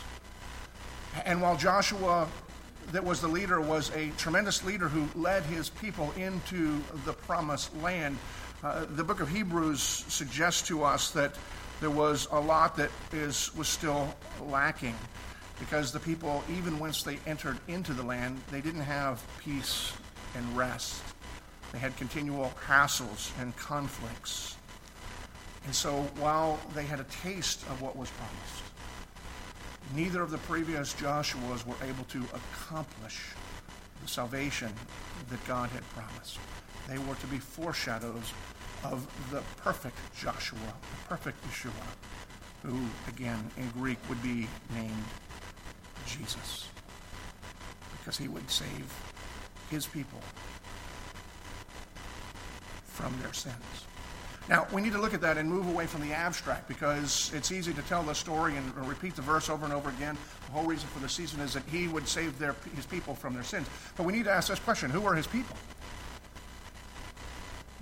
And 1.24 1.40
while 1.40 1.56
Joshua, 1.56 2.28
that 2.92 3.04
was 3.04 3.20
the 3.20 3.28
leader, 3.28 3.60
was 3.60 3.90
a 3.94 4.10
tremendous 4.16 4.64
leader 4.64 4.88
who 4.88 5.08
led 5.20 5.44
his 5.44 5.68
people 5.68 6.12
into 6.16 6.82
the 7.04 7.12
promised 7.12 7.74
land, 7.76 8.18
uh, 8.62 8.84
the 8.96 9.04
book 9.04 9.20
of 9.20 9.28
Hebrews 9.28 9.80
suggests 9.80 10.66
to 10.68 10.82
us 10.82 11.12
that 11.12 11.34
there 11.80 11.90
was 11.90 12.28
a 12.32 12.40
lot 12.40 12.76
that 12.76 12.90
is, 13.12 13.54
was 13.54 13.68
still 13.68 14.14
lacking 14.42 14.94
because 15.60 15.92
the 15.92 16.00
people, 16.00 16.42
even 16.50 16.78
once 16.78 17.02
they 17.02 17.18
entered 17.26 17.58
into 17.68 17.92
the 17.92 18.02
land, 18.02 18.40
they 18.50 18.60
didn't 18.60 18.80
have 18.80 19.22
peace 19.38 19.92
and 20.34 20.56
rest. 20.56 21.02
They 21.72 21.78
had 21.78 21.96
continual 21.96 22.52
hassles 22.66 23.30
and 23.40 23.54
conflicts. 23.56 24.56
And 25.66 25.74
so 25.74 26.02
while 26.18 26.58
they 26.74 26.84
had 26.84 26.98
a 26.98 27.04
taste 27.04 27.62
of 27.64 27.82
what 27.82 27.94
was 27.94 28.10
promised, 28.10 28.62
neither 29.94 30.22
of 30.22 30.30
the 30.30 30.38
previous 30.38 30.94
Joshuas 30.94 31.66
were 31.66 31.76
able 31.86 32.04
to 32.04 32.24
accomplish 32.34 33.20
the 34.02 34.08
salvation 34.08 34.72
that 35.28 35.44
God 35.46 35.68
had 35.70 35.88
promised. 35.90 36.38
They 36.88 36.98
were 36.98 37.14
to 37.14 37.26
be 37.26 37.38
foreshadows 37.38 38.32
of 38.82 39.06
the 39.30 39.42
perfect 39.62 39.98
Joshua, 40.18 40.58
the 40.58 41.08
perfect 41.08 41.44
Yeshua, 41.44 41.72
who, 42.62 42.80
again, 43.08 43.50
in 43.58 43.68
Greek 43.70 43.98
would 44.08 44.22
be 44.22 44.48
named 44.74 45.04
Jesus 46.06 46.68
because 47.98 48.16
he 48.16 48.28
would 48.28 48.48
save 48.50 48.92
his 49.70 49.86
people 49.86 50.20
from 52.84 53.14
their 53.20 53.32
sins. 53.32 53.54
Now, 54.48 54.66
we 54.72 54.80
need 54.80 54.92
to 54.94 55.00
look 55.00 55.14
at 55.14 55.20
that 55.20 55.38
and 55.38 55.48
move 55.48 55.68
away 55.68 55.86
from 55.86 56.00
the 56.00 56.12
abstract 56.12 56.66
because 56.66 57.30
it's 57.32 57.52
easy 57.52 57.72
to 57.72 57.82
tell 57.82 58.02
the 58.02 58.14
story 58.14 58.56
and 58.56 58.88
repeat 58.88 59.14
the 59.14 59.22
verse 59.22 59.48
over 59.48 59.64
and 59.64 59.72
over 59.72 59.90
again. 59.90 60.18
The 60.46 60.52
whole 60.52 60.64
reason 60.64 60.88
for 60.88 60.98
the 60.98 61.08
season 61.08 61.40
is 61.40 61.54
that 61.54 61.62
he 61.70 61.86
would 61.86 62.08
save 62.08 62.36
their, 62.38 62.56
his 62.74 62.84
people 62.84 63.14
from 63.14 63.32
their 63.32 63.44
sins. 63.44 63.68
But 63.96 64.06
we 64.06 64.12
need 64.12 64.24
to 64.24 64.32
ask 64.32 64.48
this 64.48 64.58
question 64.58 64.90
who 64.90 65.06
are 65.06 65.14
his 65.14 65.28
people? 65.28 65.56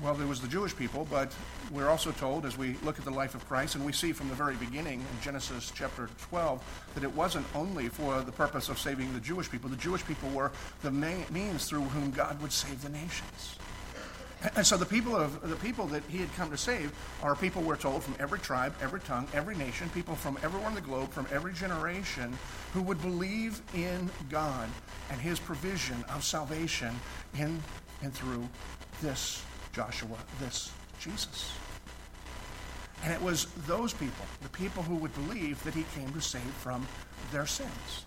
Well, 0.00 0.14
there 0.14 0.28
was 0.28 0.40
the 0.40 0.46
Jewish 0.46 0.76
people, 0.76 1.08
but 1.10 1.34
we're 1.72 1.88
also 1.88 2.12
told 2.12 2.46
as 2.46 2.56
we 2.56 2.76
look 2.84 3.00
at 3.00 3.04
the 3.04 3.10
life 3.10 3.34
of 3.34 3.44
Christ, 3.48 3.74
and 3.74 3.84
we 3.84 3.92
see 3.92 4.12
from 4.12 4.28
the 4.28 4.34
very 4.34 4.54
beginning 4.54 5.00
in 5.00 5.22
Genesis 5.22 5.72
chapter 5.74 6.08
12 6.28 6.92
that 6.94 7.02
it 7.02 7.12
wasn't 7.16 7.44
only 7.52 7.88
for 7.88 8.20
the 8.20 8.30
purpose 8.30 8.68
of 8.68 8.78
saving 8.78 9.12
the 9.12 9.18
Jewish 9.18 9.50
people. 9.50 9.68
The 9.68 9.74
Jewish 9.74 10.04
people 10.06 10.30
were 10.30 10.52
the 10.82 10.92
means 10.92 11.64
through 11.64 11.80
whom 11.80 12.12
God 12.12 12.40
would 12.42 12.52
save 12.52 12.80
the 12.80 12.90
nations. 12.90 13.56
And 14.54 14.64
so 14.64 14.76
the 14.76 14.86
people 14.86 15.16
of 15.16 15.48
the 15.48 15.56
people 15.56 15.88
that 15.88 16.04
he 16.08 16.18
had 16.18 16.32
come 16.36 16.48
to 16.50 16.56
save 16.56 16.92
are 17.24 17.34
people 17.34 17.60
we're 17.60 17.74
told 17.74 18.04
from 18.04 18.14
every 18.20 18.38
tribe, 18.38 18.72
every 18.80 19.00
tongue, 19.00 19.26
every 19.34 19.56
nation, 19.56 19.90
people 19.90 20.14
from 20.14 20.38
everywhere 20.44 20.68
on 20.68 20.76
the 20.76 20.80
globe, 20.80 21.10
from 21.10 21.26
every 21.32 21.52
generation, 21.52 22.38
who 22.72 22.82
would 22.82 23.02
believe 23.02 23.60
in 23.74 24.08
God 24.30 24.68
and 25.10 25.20
his 25.20 25.40
provision 25.40 26.04
of 26.14 26.22
salvation 26.22 26.94
in 27.36 27.60
and 28.00 28.14
through 28.14 28.48
this 29.02 29.42
Joshua, 29.78 30.18
this 30.40 30.72
Jesus. 30.98 31.52
And 33.04 33.12
it 33.12 33.22
was 33.22 33.44
those 33.68 33.92
people, 33.92 34.26
the 34.42 34.48
people 34.48 34.82
who 34.82 34.96
would 34.96 35.14
believe 35.14 35.62
that 35.62 35.72
he 35.72 35.84
came 35.94 36.12
to 36.14 36.20
save 36.20 36.42
from 36.42 36.84
their 37.30 37.46
sins. 37.46 38.04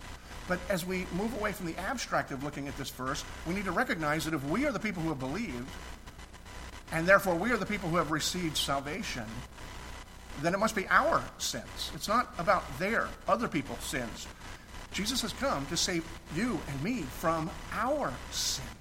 But 0.49 0.59
as 0.67 0.85
we 0.85 1.05
move 1.13 1.33
away 1.39 1.53
from 1.53 1.67
the 1.67 1.77
abstract 1.77 2.31
of 2.31 2.43
looking 2.43 2.67
at 2.67 2.77
this 2.77 2.89
verse, 2.89 3.23
we 3.47 3.53
need 3.53 3.63
to 3.63 3.71
recognize 3.71 4.25
that 4.25 4.33
if 4.33 4.43
we 4.49 4.65
are 4.65 4.73
the 4.73 4.81
people 4.81 5.01
who 5.01 5.07
have 5.07 5.19
believed, 5.19 5.69
and 6.91 7.07
therefore 7.07 7.35
we 7.35 7.53
are 7.53 7.57
the 7.57 7.65
people 7.65 7.87
who 7.87 7.95
have 7.95 8.11
received 8.11 8.57
salvation, 8.57 9.23
then 10.41 10.53
it 10.53 10.59
must 10.59 10.75
be 10.75 10.85
our 10.89 11.23
sins. 11.37 11.89
It's 11.95 12.09
not 12.09 12.33
about 12.37 12.65
their, 12.79 13.07
other 13.29 13.47
people's 13.47 13.85
sins. 13.85 14.27
Jesus 14.91 15.21
has 15.21 15.31
come 15.31 15.65
to 15.67 15.77
save 15.77 16.03
you 16.35 16.59
and 16.67 16.83
me 16.83 17.03
from 17.03 17.49
our 17.71 18.13
sins. 18.31 18.80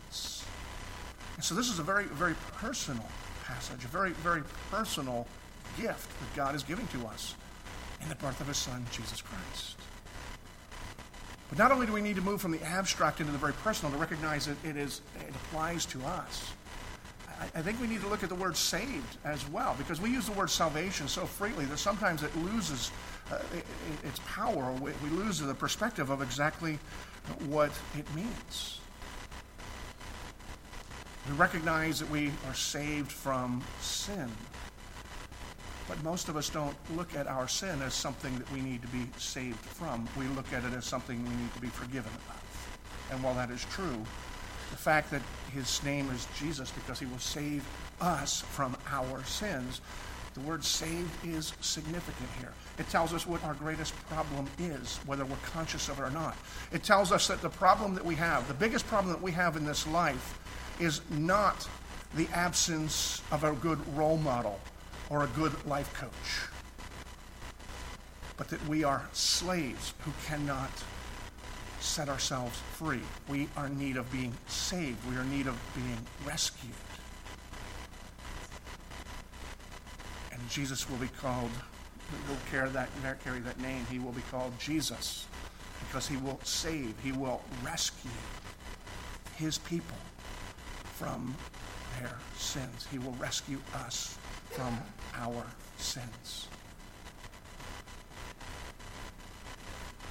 And 1.40 1.44
so 1.46 1.54
this 1.54 1.70
is 1.70 1.78
a 1.78 1.82
very, 1.82 2.04
very 2.04 2.34
personal 2.58 3.06
passage, 3.46 3.82
a 3.82 3.88
very, 3.88 4.10
very 4.10 4.42
personal 4.70 5.26
gift 5.80 6.06
that 6.20 6.36
God 6.36 6.54
is 6.54 6.62
giving 6.62 6.86
to 6.88 7.06
us 7.06 7.34
in 8.02 8.10
the 8.10 8.14
birth 8.16 8.42
of 8.42 8.46
his 8.46 8.58
son, 8.58 8.84
Jesus 8.92 9.22
Christ. 9.22 9.78
But 11.48 11.56
not 11.56 11.72
only 11.72 11.86
do 11.86 11.94
we 11.94 12.02
need 12.02 12.16
to 12.16 12.20
move 12.20 12.42
from 12.42 12.50
the 12.50 12.62
abstract 12.62 13.20
into 13.20 13.32
the 13.32 13.38
very 13.38 13.54
personal 13.54 13.90
to 13.90 13.96
recognize 13.96 14.44
that 14.44 14.62
it, 14.66 14.76
is, 14.76 15.00
it 15.18 15.34
applies 15.34 15.86
to 15.86 16.02
us, 16.04 16.52
I, 17.54 17.62
think 17.62 17.80
we 17.80 17.86
need 17.86 18.02
to 18.02 18.08
look 18.08 18.22
at 18.22 18.28
the 18.28 18.34
word 18.34 18.54
saved 18.54 19.16
as 19.24 19.48
well, 19.48 19.74
because 19.78 19.98
we 19.98 20.10
use 20.10 20.26
the 20.26 20.32
word 20.32 20.50
salvation 20.50 21.08
so 21.08 21.24
freely 21.24 21.64
that 21.64 21.78
sometimes 21.78 22.22
it 22.22 22.36
loses 22.36 22.90
uh, 23.32 23.38
its 24.04 24.20
power. 24.26 24.72
We, 24.72 24.92
we 25.02 25.08
lose 25.08 25.38
the 25.38 25.54
perspective 25.54 26.10
of 26.10 26.20
exactly 26.20 26.78
what 27.46 27.70
it 27.96 28.04
means. 28.14 28.80
We 31.28 31.34
recognize 31.36 32.00
that 32.00 32.10
we 32.10 32.30
are 32.46 32.54
saved 32.54 33.12
from 33.12 33.62
sin. 33.80 34.30
But 35.86 36.02
most 36.02 36.28
of 36.28 36.36
us 36.36 36.48
don't 36.48 36.76
look 36.96 37.14
at 37.16 37.26
our 37.26 37.48
sin 37.48 37.82
as 37.82 37.94
something 37.94 38.38
that 38.38 38.50
we 38.52 38.60
need 38.60 38.80
to 38.82 38.88
be 38.88 39.06
saved 39.18 39.58
from. 39.58 40.08
We 40.16 40.26
look 40.28 40.52
at 40.52 40.64
it 40.64 40.72
as 40.72 40.84
something 40.84 41.22
we 41.22 41.34
need 41.34 41.52
to 41.54 41.60
be 41.60 41.68
forgiven 41.68 42.12
of. 42.28 43.10
And 43.10 43.22
while 43.22 43.34
that 43.34 43.50
is 43.50 43.64
true, 43.64 44.04
the 44.70 44.76
fact 44.76 45.10
that 45.10 45.22
his 45.52 45.82
name 45.82 46.08
is 46.10 46.26
Jesus 46.38 46.70
because 46.70 47.00
he 47.00 47.06
will 47.06 47.18
save 47.18 47.66
us 48.00 48.40
from 48.40 48.76
our 48.88 49.24
sins. 49.24 49.80
The 50.34 50.40
word 50.40 50.64
saved 50.64 51.10
is 51.26 51.52
significant 51.60 52.28
here. 52.38 52.52
It 52.78 52.88
tells 52.88 53.12
us 53.12 53.26
what 53.26 53.42
our 53.42 53.54
greatest 53.54 53.94
problem 54.08 54.46
is, 54.58 55.00
whether 55.06 55.24
we're 55.24 55.36
conscious 55.52 55.88
of 55.88 55.98
it 55.98 56.02
or 56.02 56.10
not. 56.10 56.36
It 56.70 56.84
tells 56.84 57.10
us 57.10 57.26
that 57.26 57.42
the 57.42 57.48
problem 57.48 57.94
that 57.96 58.04
we 58.04 58.14
have, 58.14 58.46
the 58.46 58.54
biggest 58.54 58.86
problem 58.86 59.12
that 59.12 59.20
we 59.20 59.32
have 59.32 59.56
in 59.56 59.66
this 59.66 59.88
life, 59.88 60.38
is 60.80 61.02
not 61.10 61.68
the 62.14 62.26
absence 62.32 63.22
of 63.30 63.44
a 63.44 63.52
good 63.52 63.78
role 63.96 64.16
model 64.18 64.58
or 65.10 65.24
a 65.24 65.26
good 65.28 65.52
life 65.66 65.92
coach, 65.94 66.48
but 68.36 68.48
that 68.48 68.66
we 68.66 68.82
are 68.82 69.08
slaves 69.12 69.94
who 70.00 70.12
cannot 70.26 70.70
set 71.80 72.08
ourselves 72.08 72.58
free. 72.72 73.00
We 73.28 73.48
are 73.56 73.66
in 73.66 73.78
need 73.78 73.96
of 73.96 74.10
being 74.10 74.32
saved. 74.48 74.98
We 75.08 75.16
are 75.16 75.22
in 75.22 75.30
need 75.30 75.46
of 75.46 75.58
being 75.74 75.98
rescued. 76.26 76.72
And 80.32 80.48
Jesus 80.48 80.88
will 80.88 80.98
be 80.98 81.08
called, 81.08 81.50
will 82.28 82.36
carry 82.50 82.70
that, 82.70 82.88
carry 83.24 83.40
that 83.40 83.60
name. 83.60 83.86
He 83.90 83.98
will 83.98 84.12
be 84.12 84.22
called 84.30 84.58
Jesus 84.58 85.26
because 85.86 86.06
he 86.06 86.16
will 86.18 86.38
save, 86.44 86.94
he 87.02 87.12
will 87.12 87.42
rescue 87.64 88.10
his 89.36 89.56
people 89.58 89.96
from 91.00 91.34
their 91.98 92.12
sins. 92.36 92.86
He 92.90 92.98
will 92.98 93.12
rescue 93.12 93.58
us 93.74 94.18
from 94.50 94.78
our 95.14 95.46
sins. 95.78 96.46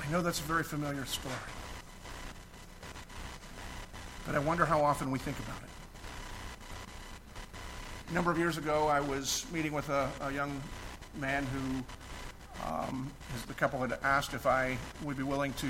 I 0.02 0.12
know 0.12 0.24
that's 0.24 0.40
a 0.40 0.44
very 0.44 0.64
familiar 0.64 1.06
story. 1.06 1.36
But 4.26 4.34
I 4.34 4.40
wonder 4.40 4.66
how 4.66 4.82
often 4.82 5.12
we 5.12 5.20
think 5.20 5.38
about 5.38 5.62
it. 5.62 5.70
A 8.10 8.14
number 8.14 8.32
of 8.32 8.40
years 8.40 8.58
ago, 8.58 8.88
I 8.88 9.00
was 9.00 9.46
meeting 9.54 9.74
with 9.74 9.90
a, 9.90 10.10
a 10.22 10.34
young 10.34 10.60
man 11.20 11.46
who 11.46 11.84
um, 12.68 13.12
the 13.48 13.54
couple 13.54 13.80
had 13.80 13.94
asked 14.02 14.34
if 14.34 14.48
I 14.48 14.76
would 15.04 15.18
be 15.18 15.24
willing 15.24 15.54
to 15.54 15.68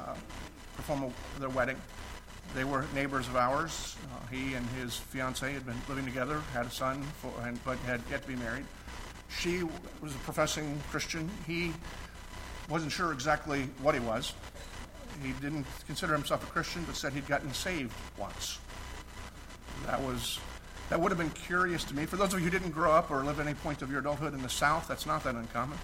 uh, 0.00 0.16
perform 0.74 1.04
a, 1.04 1.38
their 1.38 1.50
wedding. 1.50 1.76
They 2.54 2.64
were 2.64 2.84
neighbors 2.94 3.28
of 3.28 3.36
ours. 3.36 3.96
Uh, 4.12 4.26
he 4.32 4.54
and 4.54 4.66
his 4.70 4.96
fiancee 4.96 5.52
had 5.52 5.64
been 5.64 5.80
living 5.88 6.04
together, 6.04 6.40
had 6.52 6.66
a 6.66 6.70
son, 6.70 7.02
for, 7.20 7.32
and, 7.42 7.62
but 7.64 7.78
had 7.78 8.00
yet 8.10 8.22
to 8.22 8.28
be 8.28 8.36
married. 8.36 8.64
She 9.28 9.62
was 10.00 10.14
a 10.14 10.18
professing 10.18 10.80
Christian. 10.90 11.30
He 11.46 11.72
wasn't 12.68 12.92
sure 12.92 13.12
exactly 13.12 13.68
what 13.80 13.94
he 13.94 14.00
was. 14.00 14.32
He 15.22 15.32
didn't 15.40 15.66
consider 15.86 16.14
himself 16.14 16.42
a 16.42 16.50
Christian, 16.50 16.82
but 16.84 16.96
said 16.96 17.12
he'd 17.12 17.26
gotten 17.26 17.52
saved 17.52 17.92
once. 18.16 18.58
That 19.86 20.00
was 20.00 20.38
that 20.88 21.00
would 21.00 21.12
have 21.12 21.18
been 21.18 21.30
curious 21.30 21.84
to 21.84 21.94
me. 21.94 22.04
For 22.04 22.16
those 22.16 22.34
of 22.34 22.40
you 22.40 22.46
who 22.46 22.50
didn't 22.50 22.72
grow 22.72 22.90
up 22.90 23.12
or 23.12 23.24
live 23.24 23.38
at 23.38 23.46
any 23.46 23.54
point 23.54 23.80
of 23.80 23.90
your 23.90 24.00
adulthood 24.00 24.34
in 24.34 24.42
the 24.42 24.48
South, 24.48 24.88
that's 24.88 25.06
not 25.06 25.22
that 25.22 25.36
uncommon. 25.36 25.78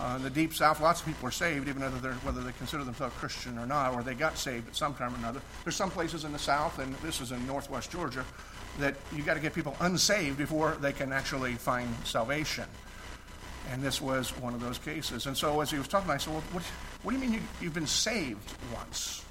Uh, 0.00 0.14
in 0.16 0.22
the 0.22 0.30
deep 0.30 0.54
South, 0.54 0.80
lots 0.80 1.00
of 1.00 1.06
people 1.06 1.28
are 1.28 1.32
saved, 1.32 1.68
even 1.68 1.82
whether, 1.82 2.12
whether 2.14 2.42
they 2.42 2.52
consider 2.52 2.84
themselves 2.84 3.14
Christian 3.16 3.58
or 3.58 3.66
not, 3.66 3.94
or 3.94 4.02
they 4.02 4.14
got 4.14 4.38
saved 4.38 4.68
at 4.68 4.76
some 4.76 4.94
time 4.94 5.14
or 5.14 5.18
another. 5.18 5.40
There's 5.62 5.76
some 5.76 5.90
places 5.90 6.24
in 6.24 6.32
the 6.32 6.38
South, 6.38 6.78
and 6.78 6.94
this 6.96 7.20
is 7.20 7.32
in 7.32 7.46
northwest 7.46 7.90
Georgia, 7.90 8.24
that 8.78 8.94
you 9.14 9.22
got 9.22 9.34
to 9.34 9.40
get 9.40 9.54
people 9.54 9.76
unsaved 9.80 10.38
before 10.38 10.76
they 10.80 10.92
can 10.92 11.12
actually 11.12 11.54
find 11.54 11.88
salvation. 12.04 12.64
And 13.70 13.82
this 13.82 14.00
was 14.00 14.30
one 14.38 14.54
of 14.54 14.60
those 14.60 14.78
cases. 14.78 15.26
And 15.26 15.36
so 15.36 15.60
as 15.60 15.70
he 15.70 15.78
was 15.78 15.88
talking, 15.88 16.10
I 16.10 16.16
said, 16.16 16.34
Well, 16.34 16.42
what, 16.52 16.62
what 17.02 17.12
do 17.12 17.18
you 17.18 17.22
mean 17.22 17.34
you, 17.34 17.40
you've 17.60 17.74
been 17.74 17.86
saved 17.86 18.52
once? 18.74 19.24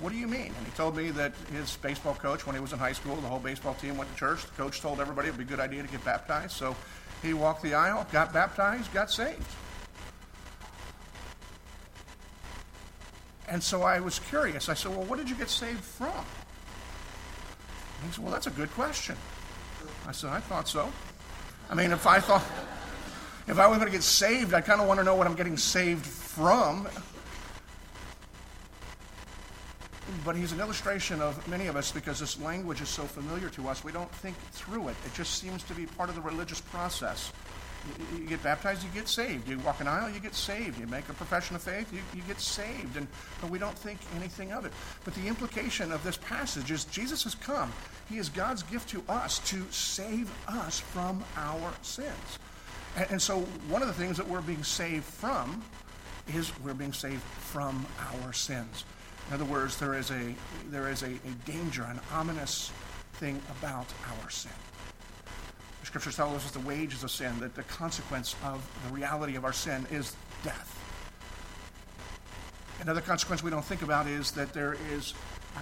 What 0.00 0.12
do 0.12 0.18
you 0.18 0.28
mean? 0.28 0.52
And 0.56 0.66
he 0.66 0.72
told 0.76 0.96
me 0.96 1.10
that 1.12 1.32
his 1.52 1.76
baseball 1.76 2.14
coach, 2.14 2.46
when 2.46 2.54
he 2.54 2.60
was 2.60 2.72
in 2.72 2.78
high 2.78 2.92
school, 2.92 3.16
the 3.16 3.28
whole 3.28 3.40
baseball 3.40 3.74
team 3.74 3.96
went 3.96 4.10
to 4.12 4.16
church. 4.16 4.42
The 4.44 4.62
coach 4.62 4.80
told 4.80 5.00
everybody 5.00 5.28
it 5.28 5.32
would 5.32 5.38
be 5.38 5.44
a 5.44 5.56
good 5.56 5.60
idea 5.60 5.82
to 5.82 5.88
get 5.88 6.04
baptized. 6.04 6.52
So 6.52 6.76
he 7.20 7.34
walked 7.34 7.62
the 7.62 7.74
aisle, 7.74 8.06
got 8.12 8.32
baptized, 8.32 8.92
got 8.92 9.10
saved. 9.10 9.42
And 13.48 13.62
so 13.62 13.82
I 13.82 14.00
was 14.00 14.18
curious. 14.18 14.68
I 14.68 14.74
said, 14.74 14.92
Well, 14.92 15.04
what 15.04 15.18
did 15.18 15.30
you 15.30 15.36
get 15.36 15.48
saved 15.48 15.82
from? 15.82 16.12
And 16.12 18.06
he 18.06 18.12
said, 18.12 18.22
Well, 18.22 18.32
that's 18.32 18.46
a 18.46 18.50
good 18.50 18.70
question. 18.72 19.16
I 20.06 20.12
said, 20.12 20.30
I 20.30 20.40
thought 20.40 20.68
so. 20.68 20.92
I 21.70 21.74
mean, 21.74 21.92
if 21.92 22.06
I 22.06 22.20
thought, 22.20 22.42
if 23.46 23.58
I 23.58 23.66
was 23.66 23.78
going 23.78 23.90
to 23.90 23.92
get 23.92 24.02
saved, 24.02 24.54
I 24.54 24.60
kind 24.60 24.80
of 24.80 24.86
want 24.86 25.00
to 25.00 25.04
know 25.04 25.14
what 25.14 25.26
I'm 25.26 25.34
getting 25.34 25.56
saved 25.56 26.04
from. 26.04 26.88
But 30.24 30.36
he's 30.36 30.52
an 30.52 30.60
illustration 30.60 31.20
of 31.20 31.46
many 31.48 31.66
of 31.66 31.76
us 31.76 31.92
because 31.92 32.18
this 32.18 32.40
language 32.40 32.80
is 32.80 32.88
so 32.88 33.02
familiar 33.02 33.50
to 33.50 33.68
us, 33.68 33.84
we 33.84 33.92
don't 33.92 34.10
think 34.16 34.36
through 34.52 34.88
it. 34.88 34.96
It 35.04 35.12
just 35.14 35.34
seems 35.34 35.62
to 35.64 35.74
be 35.74 35.86
part 35.86 36.08
of 36.08 36.14
the 36.14 36.22
religious 36.22 36.60
process. 36.60 37.32
You 38.16 38.26
get 38.26 38.42
baptized, 38.42 38.82
you 38.84 38.90
get 38.90 39.08
saved. 39.08 39.48
You 39.48 39.58
walk 39.60 39.80
an 39.80 39.88
aisle, 39.88 40.10
you 40.10 40.20
get 40.20 40.34
saved. 40.34 40.78
You 40.78 40.86
make 40.86 41.08
a 41.08 41.14
profession 41.14 41.56
of 41.56 41.62
faith, 41.62 41.92
you, 41.92 42.00
you 42.14 42.22
get 42.26 42.40
saved. 42.40 42.96
And, 42.96 43.06
but 43.40 43.50
we 43.50 43.58
don't 43.58 43.78
think 43.78 43.98
anything 44.16 44.52
of 44.52 44.64
it. 44.64 44.72
But 45.04 45.14
the 45.14 45.26
implication 45.26 45.92
of 45.92 46.02
this 46.04 46.16
passage 46.16 46.70
is 46.70 46.84
Jesus 46.84 47.24
has 47.24 47.34
come. 47.34 47.72
He 48.08 48.18
is 48.18 48.28
God's 48.28 48.62
gift 48.62 48.88
to 48.90 49.02
us 49.08 49.38
to 49.50 49.64
save 49.70 50.30
us 50.48 50.80
from 50.80 51.24
our 51.36 51.72
sins. 51.82 52.38
And, 52.96 53.10
and 53.12 53.22
so 53.22 53.40
one 53.68 53.82
of 53.82 53.88
the 53.88 53.94
things 53.94 54.16
that 54.16 54.28
we're 54.28 54.40
being 54.40 54.64
saved 54.64 55.04
from 55.04 55.62
is 56.34 56.52
we're 56.60 56.74
being 56.74 56.92
saved 56.92 57.22
from 57.22 57.86
our 58.12 58.32
sins. 58.32 58.84
In 59.28 59.34
other 59.34 59.44
words, 59.44 59.78
there 59.78 59.94
is 59.94 60.10
a, 60.10 60.34
there 60.70 60.88
is 60.88 61.02
a, 61.02 61.10
a 61.10 61.30
danger, 61.44 61.82
an 61.84 62.00
ominous 62.12 62.72
thing 63.14 63.40
about 63.58 63.86
our 64.22 64.30
sin. 64.30 64.52
The 65.88 65.92
scriptures 65.92 66.16
tell 66.16 66.34
us 66.36 66.50
the 66.50 66.60
wages 66.60 67.02
of 67.02 67.10
sin, 67.10 67.40
that 67.40 67.54
the 67.54 67.62
consequence 67.62 68.36
of 68.44 68.62
the 68.86 68.92
reality 68.92 69.36
of 69.36 69.46
our 69.46 69.54
sin 69.54 69.86
is 69.90 70.14
death. 70.44 70.74
Another 72.82 73.00
consequence 73.00 73.42
we 73.42 73.50
don't 73.50 73.64
think 73.64 73.80
about 73.80 74.06
is 74.06 74.30
that 74.32 74.52
there 74.52 74.76
is 74.92 75.14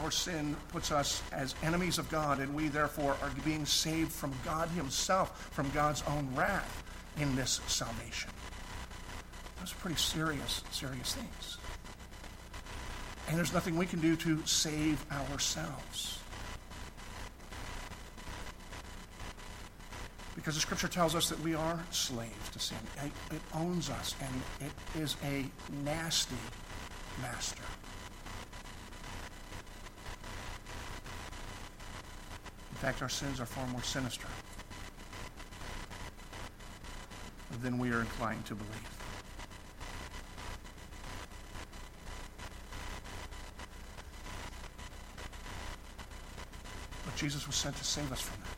our 0.02 0.10
sin 0.10 0.56
puts 0.70 0.90
us 0.90 1.22
as 1.30 1.54
enemies 1.62 1.98
of 1.98 2.10
God, 2.10 2.40
and 2.40 2.52
we 2.56 2.66
therefore 2.66 3.16
are 3.22 3.30
being 3.44 3.64
saved 3.64 4.10
from 4.10 4.32
God 4.44 4.68
Himself, 4.70 5.48
from 5.52 5.70
God's 5.70 6.02
own 6.08 6.28
wrath 6.34 6.82
in 7.18 7.36
this 7.36 7.60
salvation. 7.68 8.30
Those 9.60 9.74
are 9.74 9.76
pretty 9.76 9.96
serious, 9.96 10.64
serious 10.72 11.14
things. 11.14 11.58
And 13.28 13.38
there's 13.38 13.52
nothing 13.52 13.78
we 13.78 13.86
can 13.86 14.00
do 14.00 14.16
to 14.16 14.44
save 14.44 15.06
ourselves. 15.12 16.18
Because 20.36 20.54
the 20.54 20.60
scripture 20.60 20.86
tells 20.86 21.14
us 21.16 21.28
that 21.30 21.40
we 21.40 21.54
are 21.54 21.82
slaves 21.90 22.50
to 22.52 22.60
sin. 22.60 22.78
It, 23.02 23.10
it 23.34 23.40
owns 23.54 23.90
us, 23.90 24.14
and 24.20 24.30
it 24.60 25.00
is 25.00 25.16
a 25.24 25.46
nasty 25.82 26.36
master. 27.20 27.64
In 32.70 32.76
fact, 32.76 33.00
our 33.00 33.08
sins 33.08 33.40
are 33.40 33.46
far 33.46 33.66
more 33.68 33.82
sinister 33.82 34.28
than 37.62 37.78
we 37.78 37.90
are 37.90 38.00
inclined 38.00 38.44
to 38.44 38.54
believe. 38.54 38.70
But 47.06 47.16
Jesus 47.16 47.46
was 47.46 47.56
sent 47.56 47.74
to 47.76 47.84
save 47.84 48.12
us 48.12 48.20
from 48.20 48.42
that. 48.42 48.55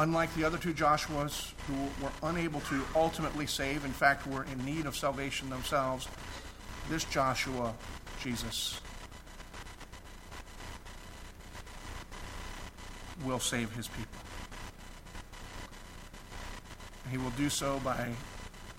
Unlike 0.00 0.34
the 0.34 0.44
other 0.44 0.56
two 0.56 0.72
Joshuas 0.72 1.52
who 1.66 1.74
were 2.02 2.10
unable 2.22 2.60
to 2.60 2.82
ultimately 2.94 3.46
save, 3.46 3.84
in 3.84 3.92
fact, 3.92 4.26
were 4.26 4.44
in 4.44 4.64
need 4.64 4.86
of 4.86 4.96
salvation 4.96 5.50
themselves, 5.50 6.08
this 6.88 7.04
Joshua, 7.04 7.74
Jesus, 8.22 8.80
will 13.26 13.38
save 13.38 13.70
his 13.72 13.88
people. 13.88 14.06
He 17.10 17.18
will 17.18 17.30
do 17.32 17.50
so 17.50 17.78
by 17.80 18.08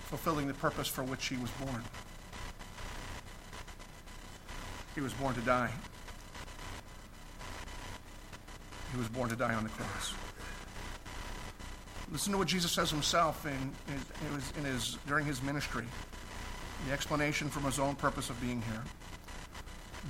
fulfilling 0.06 0.48
the 0.48 0.56
purpose 0.56 0.88
for 0.88 1.04
which 1.04 1.28
he 1.28 1.38
was 1.38 1.52
born. 1.52 1.84
He 4.96 5.02
was 5.02 5.14
born 5.14 5.36
to 5.36 5.42
die. 5.42 5.70
He 8.92 8.98
was 8.98 9.08
born 9.08 9.30
to 9.30 9.36
die 9.36 9.54
on 9.54 9.64
the 9.64 9.70
cross. 9.70 10.16
Listen 12.12 12.34
to 12.34 12.38
what 12.38 12.48
Jesus 12.48 12.72
says 12.72 12.92
himself 12.92 13.46
in, 13.46 13.52
in, 13.88 14.60
in 14.60 14.66
his, 14.66 14.98
during 15.08 15.26
his 15.26 15.42
ministry. 15.42 15.86
The 16.88 16.94
explanation 16.94 17.50
from 17.50 17.64
his 17.64 17.80
own 17.80 17.96
purpose 17.96 18.30
of 18.30 18.40
being 18.42 18.62
here. 18.62 18.84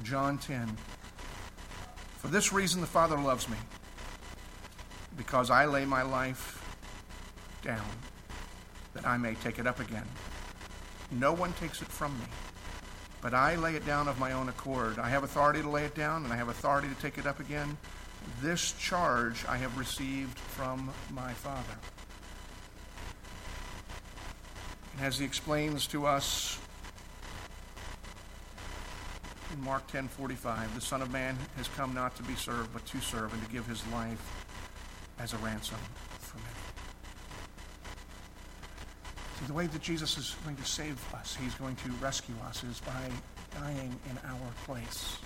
John 0.03 0.37
10. 0.39 0.75
For 2.17 2.27
this 2.27 2.51
reason 2.51 2.81
the 2.81 2.87
Father 2.87 3.17
loves 3.17 3.47
me, 3.49 3.57
because 5.17 5.49
I 5.49 5.65
lay 5.65 5.85
my 5.85 6.01
life 6.01 6.63
down, 7.63 7.85
that 8.93 9.05
I 9.05 9.17
may 9.17 9.35
take 9.35 9.59
it 9.59 9.67
up 9.67 9.79
again. 9.79 10.05
No 11.11 11.33
one 11.33 11.53
takes 11.53 11.81
it 11.81 11.87
from 11.87 12.17
me, 12.17 12.25
but 13.21 13.33
I 13.33 13.55
lay 13.55 13.75
it 13.75 13.85
down 13.85 14.07
of 14.07 14.17
my 14.17 14.31
own 14.31 14.49
accord. 14.49 14.97
I 14.97 15.09
have 15.09 15.23
authority 15.23 15.61
to 15.61 15.69
lay 15.69 15.83
it 15.85 15.93
down, 15.93 16.23
and 16.23 16.33
I 16.33 16.35
have 16.37 16.47
authority 16.47 16.87
to 16.87 16.95
take 16.95 17.17
it 17.17 17.27
up 17.27 17.39
again. 17.39 17.77
This 18.41 18.73
charge 18.73 19.45
I 19.47 19.57
have 19.57 19.77
received 19.77 20.37
from 20.37 20.91
my 21.11 21.33
Father. 21.33 21.77
And 24.97 25.05
as 25.05 25.19
he 25.19 25.25
explains 25.25 25.87
to 25.87 26.05
us 26.05 26.59
in 29.53 29.63
Mark 29.63 29.85
10:45, 29.87 30.73
the 30.75 30.81
Son 30.81 31.01
of 31.01 31.11
Man 31.11 31.37
has 31.57 31.67
come 31.69 31.93
not 31.93 32.15
to 32.15 32.23
be 32.23 32.35
served, 32.35 32.73
but 32.73 32.85
to 32.87 32.99
serve 33.01 33.33
and 33.33 33.43
to 33.43 33.49
give 33.51 33.65
his 33.67 33.85
life 33.87 34.21
as 35.19 35.33
a 35.33 35.37
ransom 35.37 35.77
for 36.19 36.37
many. 36.37 36.49
See, 39.39 39.45
the 39.45 39.53
way 39.53 39.67
that 39.67 39.81
Jesus 39.81 40.17
is 40.17 40.35
going 40.43 40.55
to 40.55 40.65
save 40.65 40.97
us, 41.13 41.35
he's 41.35 41.55
going 41.55 41.75
to 41.77 41.89
rescue 41.93 42.35
us, 42.47 42.63
is 42.63 42.79
by 42.79 43.11
dying 43.59 43.99
in 44.09 44.17
our 44.25 44.51
place. 44.65 45.17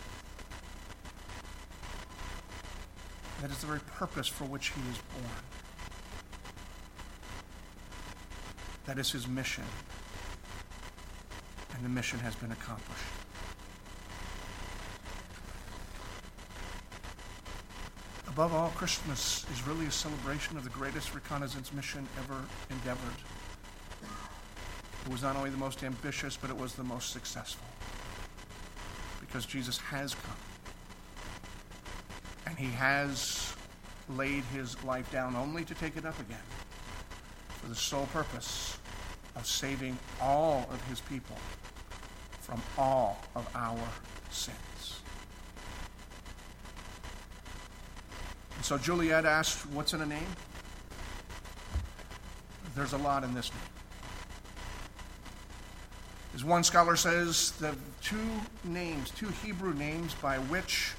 That 3.41 3.52
is 3.52 3.58
the 3.60 3.67
very 3.67 3.82
purpose 3.82 4.28
for 4.28 4.45
which 4.45 4.69
he 4.69 4.82
was 4.82 4.98
born. 4.98 5.43
That 8.86 8.98
is 8.98 9.12
his 9.12 9.28
mission. 9.28 9.63
And 11.74 11.84
the 11.84 11.89
mission 11.89 12.19
has 12.19 12.36
been 12.36 12.52
accomplished. 12.52 13.04
Above 18.28 18.54
all, 18.54 18.69
Christmas 18.71 19.45
is 19.54 19.65
really 19.65 19.86
a 19.86 19.91
celebration 19.91 20.58
of 20.58 20.63
the 20.63 20.69
greatest 20.69 21.15
reconnaissance 21.15 21.71
mission 21.71 22.08
ever 22.19 22.41
endeavored. 22.69 23.15
It 25.06 25.12
was 25.12 25.21
not 25.21 25.36
only 25.36 25.52
the 25.52 25.58
most 25.58 25.84
ambitious, 25.84 26.36
but 26.36 26.50
it 26.50 26.58
was 26.58 26.74
the 26.74 26.84
most 26.84 27.12
successful. 27.12 27.67
Because 29.21 29.45
Jesus 29.45 29.78
has 29.78 30.15
come. 30.15 30.44
He 32.58 32.68
has 32.72 33.54
laid 34.08 34.44
his 34.46 34.82
life 34.84 35.12
down 35.12 35.36
only 35.36 35.65
to 35.65 35.74
take 35.74 35.98
it 35.98 36.06
up 36.06 36.20
again 36.20 36.38
for 37.48 37.68
the 37.68 37.76
sole 37.76 38.06
purpose 38.08 38.78
of 39.36 39.46
saving 39.46 39.98
all 40.22 40.68
of 40.72 40.82
his 40.88 41.02
people 41.02 41.38
from 42.39 42.62
all 42.78 43.20
of 43.36 43.50
our 43.56 43.88
sins. 44.30 45.02
And 48.56 48.63
so 48.63 48.78
Juliet 48.78 49.26
asked, 49.26 49.65
What's 49.72 49.94
in 49.94 50.02
a 50.02 50.06
name? 50.06 50.28
There's 52.76 52.94
a 52.94 52.98
lot 52.98 53.24
in 53.24 53.34
this 53.34 53.52
name. 53.52 53.62
As 56.36 56.44
one 56.44 56.63
scholar 56.63 56.98
says, 56.98 57.52
the 57.52 57.76
two 58.02 58.18
names, 58.65 59.10
two 59.10 59.30
Hebrew 59.44 59.74
names 59.74 60.13
by 60.15 60.38
which 60.38 60.94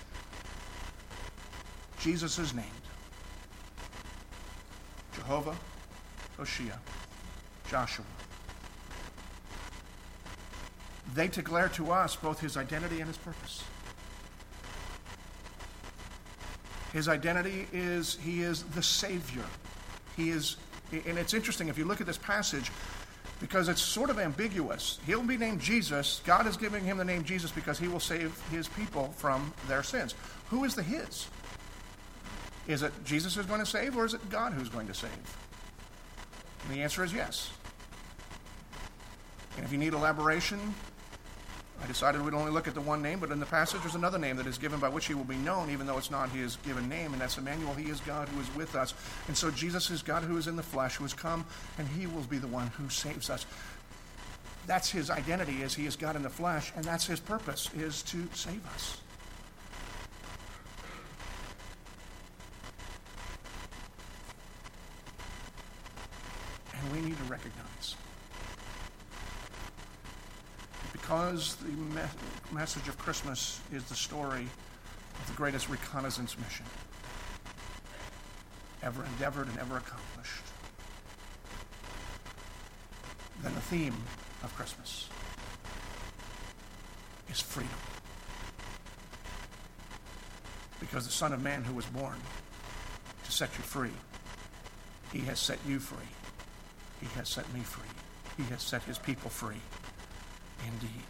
Jesus 2.06 2.38
is 2.38 2.54
named 2.54 2.68
Jehovah, 5.12 5.56
Hoshea, 6.36 6.70
Joshua. 7.68 8.04
They 11.14 11.26
declare 11.26 11.68
to 11.70 11.90
us 11.90 12.14
both 12.14 12.38
his 12.38 12.56
identity 12.56 13.00
and 13.00 13.08
his 13.08 13.16
purpose. 13.16 13.64
His 16.92 17.08
identity 17.08 17.66
is 17.72 18.18
he 18.22 18.42
is 18.42 18.62
the 18.62 18.84
Savior. 18.84 19.42
He 20.16 20.30
is, 20.30 20.58
and 20.92 21.18
it's 21.18 21.34
interesting 21.34 21.66
if 21.66 21.76
you 21.76 21.86
look 21.86 22.00
at 22.00 22.06
this 22.06 22.18
passage, 22.18 22.70
because 23.40 23.68
it's 23.68 23.82
sort 23.82 24.10
of 24.10 24.20
ambiguous. 24.20 25.00
He'll 25.06 25.24
be 25.24 25.36
named 25.36 25.60
Jesus. 25.60 26.20
God 26.24 26.46
is 26.46 26.56
giving 26.56 26.84
him 26.84 26.98
the 26.98 27.04
name 27.04 27.24
Jesus 27.24 27.50
because 27.50 27.80
he 27.80 27.88
will 27.88 27.98
save 27.98 28.40
his 28.52 28.68
people 28.68 29.12
from 29.16 29.52
their 29.66 29.82
sins. 29.82 30.14
Who 30.50 30.62
is 30.62 30.76
the 30.76 30.84
his? 30.84 31.26
Is 32.68 32.82
it 32.82 32.92
Jesus 33.04 33.34
who's 33.34 33.46
going 33.46 33.60
to 33.60 33.66
save, 33.66 33.96
or 33.96 34.04
is 34.04 34.14
it 34.14 34.28
God 34.28 34.52
who's 34.52 34.68
going 34.68 34.88
to 34.88 34.94
save? 34.94 35.10
And 36.64 36.74
the 36.76 36.82
answer 36.82 37.04
is 37.04 37.12
yes. 37.12 37.50
And 39.56 39.64
if 39.64 39.72
you 39.72 39.78
need 39.78 39.94
elaboration, 39.94 40.74
I 41.82 41.86
decided 41.86 42.22
we'd 42.22 42.34
only 42.34 42.50
look 42.50 42.66
at 42.66 42.74
the 42.74 42.80
one 42.80 43.02
name, 43.02 43.20
but 43.20 43.30
in 43.30 43.38
the 43.38 43.46
passage 43.46 43.80
there's 43.82 43.94
another 43.94 44.18
name 44.18 44.36
that 44.36 44.46
is 44.46 44.58
given 44.58 44.80
by 44.80 44.88
which 44.88 45.06
he 45.06 45.14
will 45.14 45.24
be 45.24 45.36
known, 45.36 45.70
even 45.70 45.86
though 45.86 45.98
it's 45.98 46.10
not 46.10 46.30
his 46.30 46.56
given 46.66 46.88
name, 46.88 47.12
and 47.12 47.20
that's 47.20 47.38
Emmanuel. 47.38 47.74
He 47.74 47.90
is 47.90 48.00
God 48.00 48.28
who 48.28 48.40
is 48.40 48.54
with 48.54 48.74
us. 48.74 48.94
And 49.28 49.36
so 49.36 49.50
Jesus 49.50 49.90
is 49.90 50.02
God 50.02 50.24
who 50.24 50.36
is 50.36 50.46
in 50.46 50.56
the 50.56 50.62
flesh, 50.62 50.96
who 50.96 51.04
has 51.04 51.14
come, 51.14 51.44
and 51.78 51.86
he 51.86 52.06
will 52.06 52.22
be 52.22 52.38
the 52.38 52.46
one 52.48 52.68
who 52.68 52.88
saves 52.88 53.30
us. 53.30 53.46
That's 54.66 54.90
his 54.90 55.10
identity, 55.10 55.62
is 55.62 55.74
he 55.74 55.86
is 55.86 55.94
God 55.94 56.16
in 56.16 56.22
the 56.22 56.30
flesh, 56.30 56.72
and 56.74 56.84
that's 56.84 57.06
his 57.06 57.20
purpose, 57.20 57.70
is 57.76 58.02
to 58.04 58.26
save 58.34 58.66
us. 58.74 58.98
And 66.74 66.85
we 66.96 67.02
need 67.02 67.18
to 67.18 67.24
recognize 67.24 67.94
because 70.92 71.56
the 71.56 71.68
me- 71.68 72.00
message 72.52 72.88
of 72.88 72.96
Christmas 72.96 73.60
is 73.70 73.84
the 73.84 73.94
story 73.94 74.48
of 75.20 75.26
the 75.26 75.34
greatest 75.34 75.68
reconnaissance 75.68 76.38
mission 76.38 76.64
ever 78.82 79.04
endeavored 79.04 79.48
and 79.48 79.58
ever 79.58 79.76
accomplished, 79.76 80.42
then 83.42 83.54
the 83.54 83.60
theme 83.60 83.96
of 84.42 84.54
Christmas 84.56 85.08
is 87.28 87.40
freedom. 87.40 87.70
Because 90.80 91.04
the 91.04 91.12
Son 91.12 91.32
of 91.32 91.42
Man 91.42 91.64
who 91.64 91.74
was 91.74 91.86
born 91.86 92.16
to 93.24 93.32
set 93.32 93.50
you 93.58 93.64
free, 93.64 93.90
he 95.12 95.20
has 95.20 95.38
set 95.38 95.58
you 95.66 95.78
free. 95.78 96.06
He 97.00 97.06
has 97.18 97.28
set 97.28 97.52
me 97.52 97.60
free. 97.60 97.88
He 98.36 98.44
has 98.50 98.62
set 98.62 98.82
his 98.82 98.98
people 98.98 99.30
free 99.30 99.60
indeed. 100.66 101.04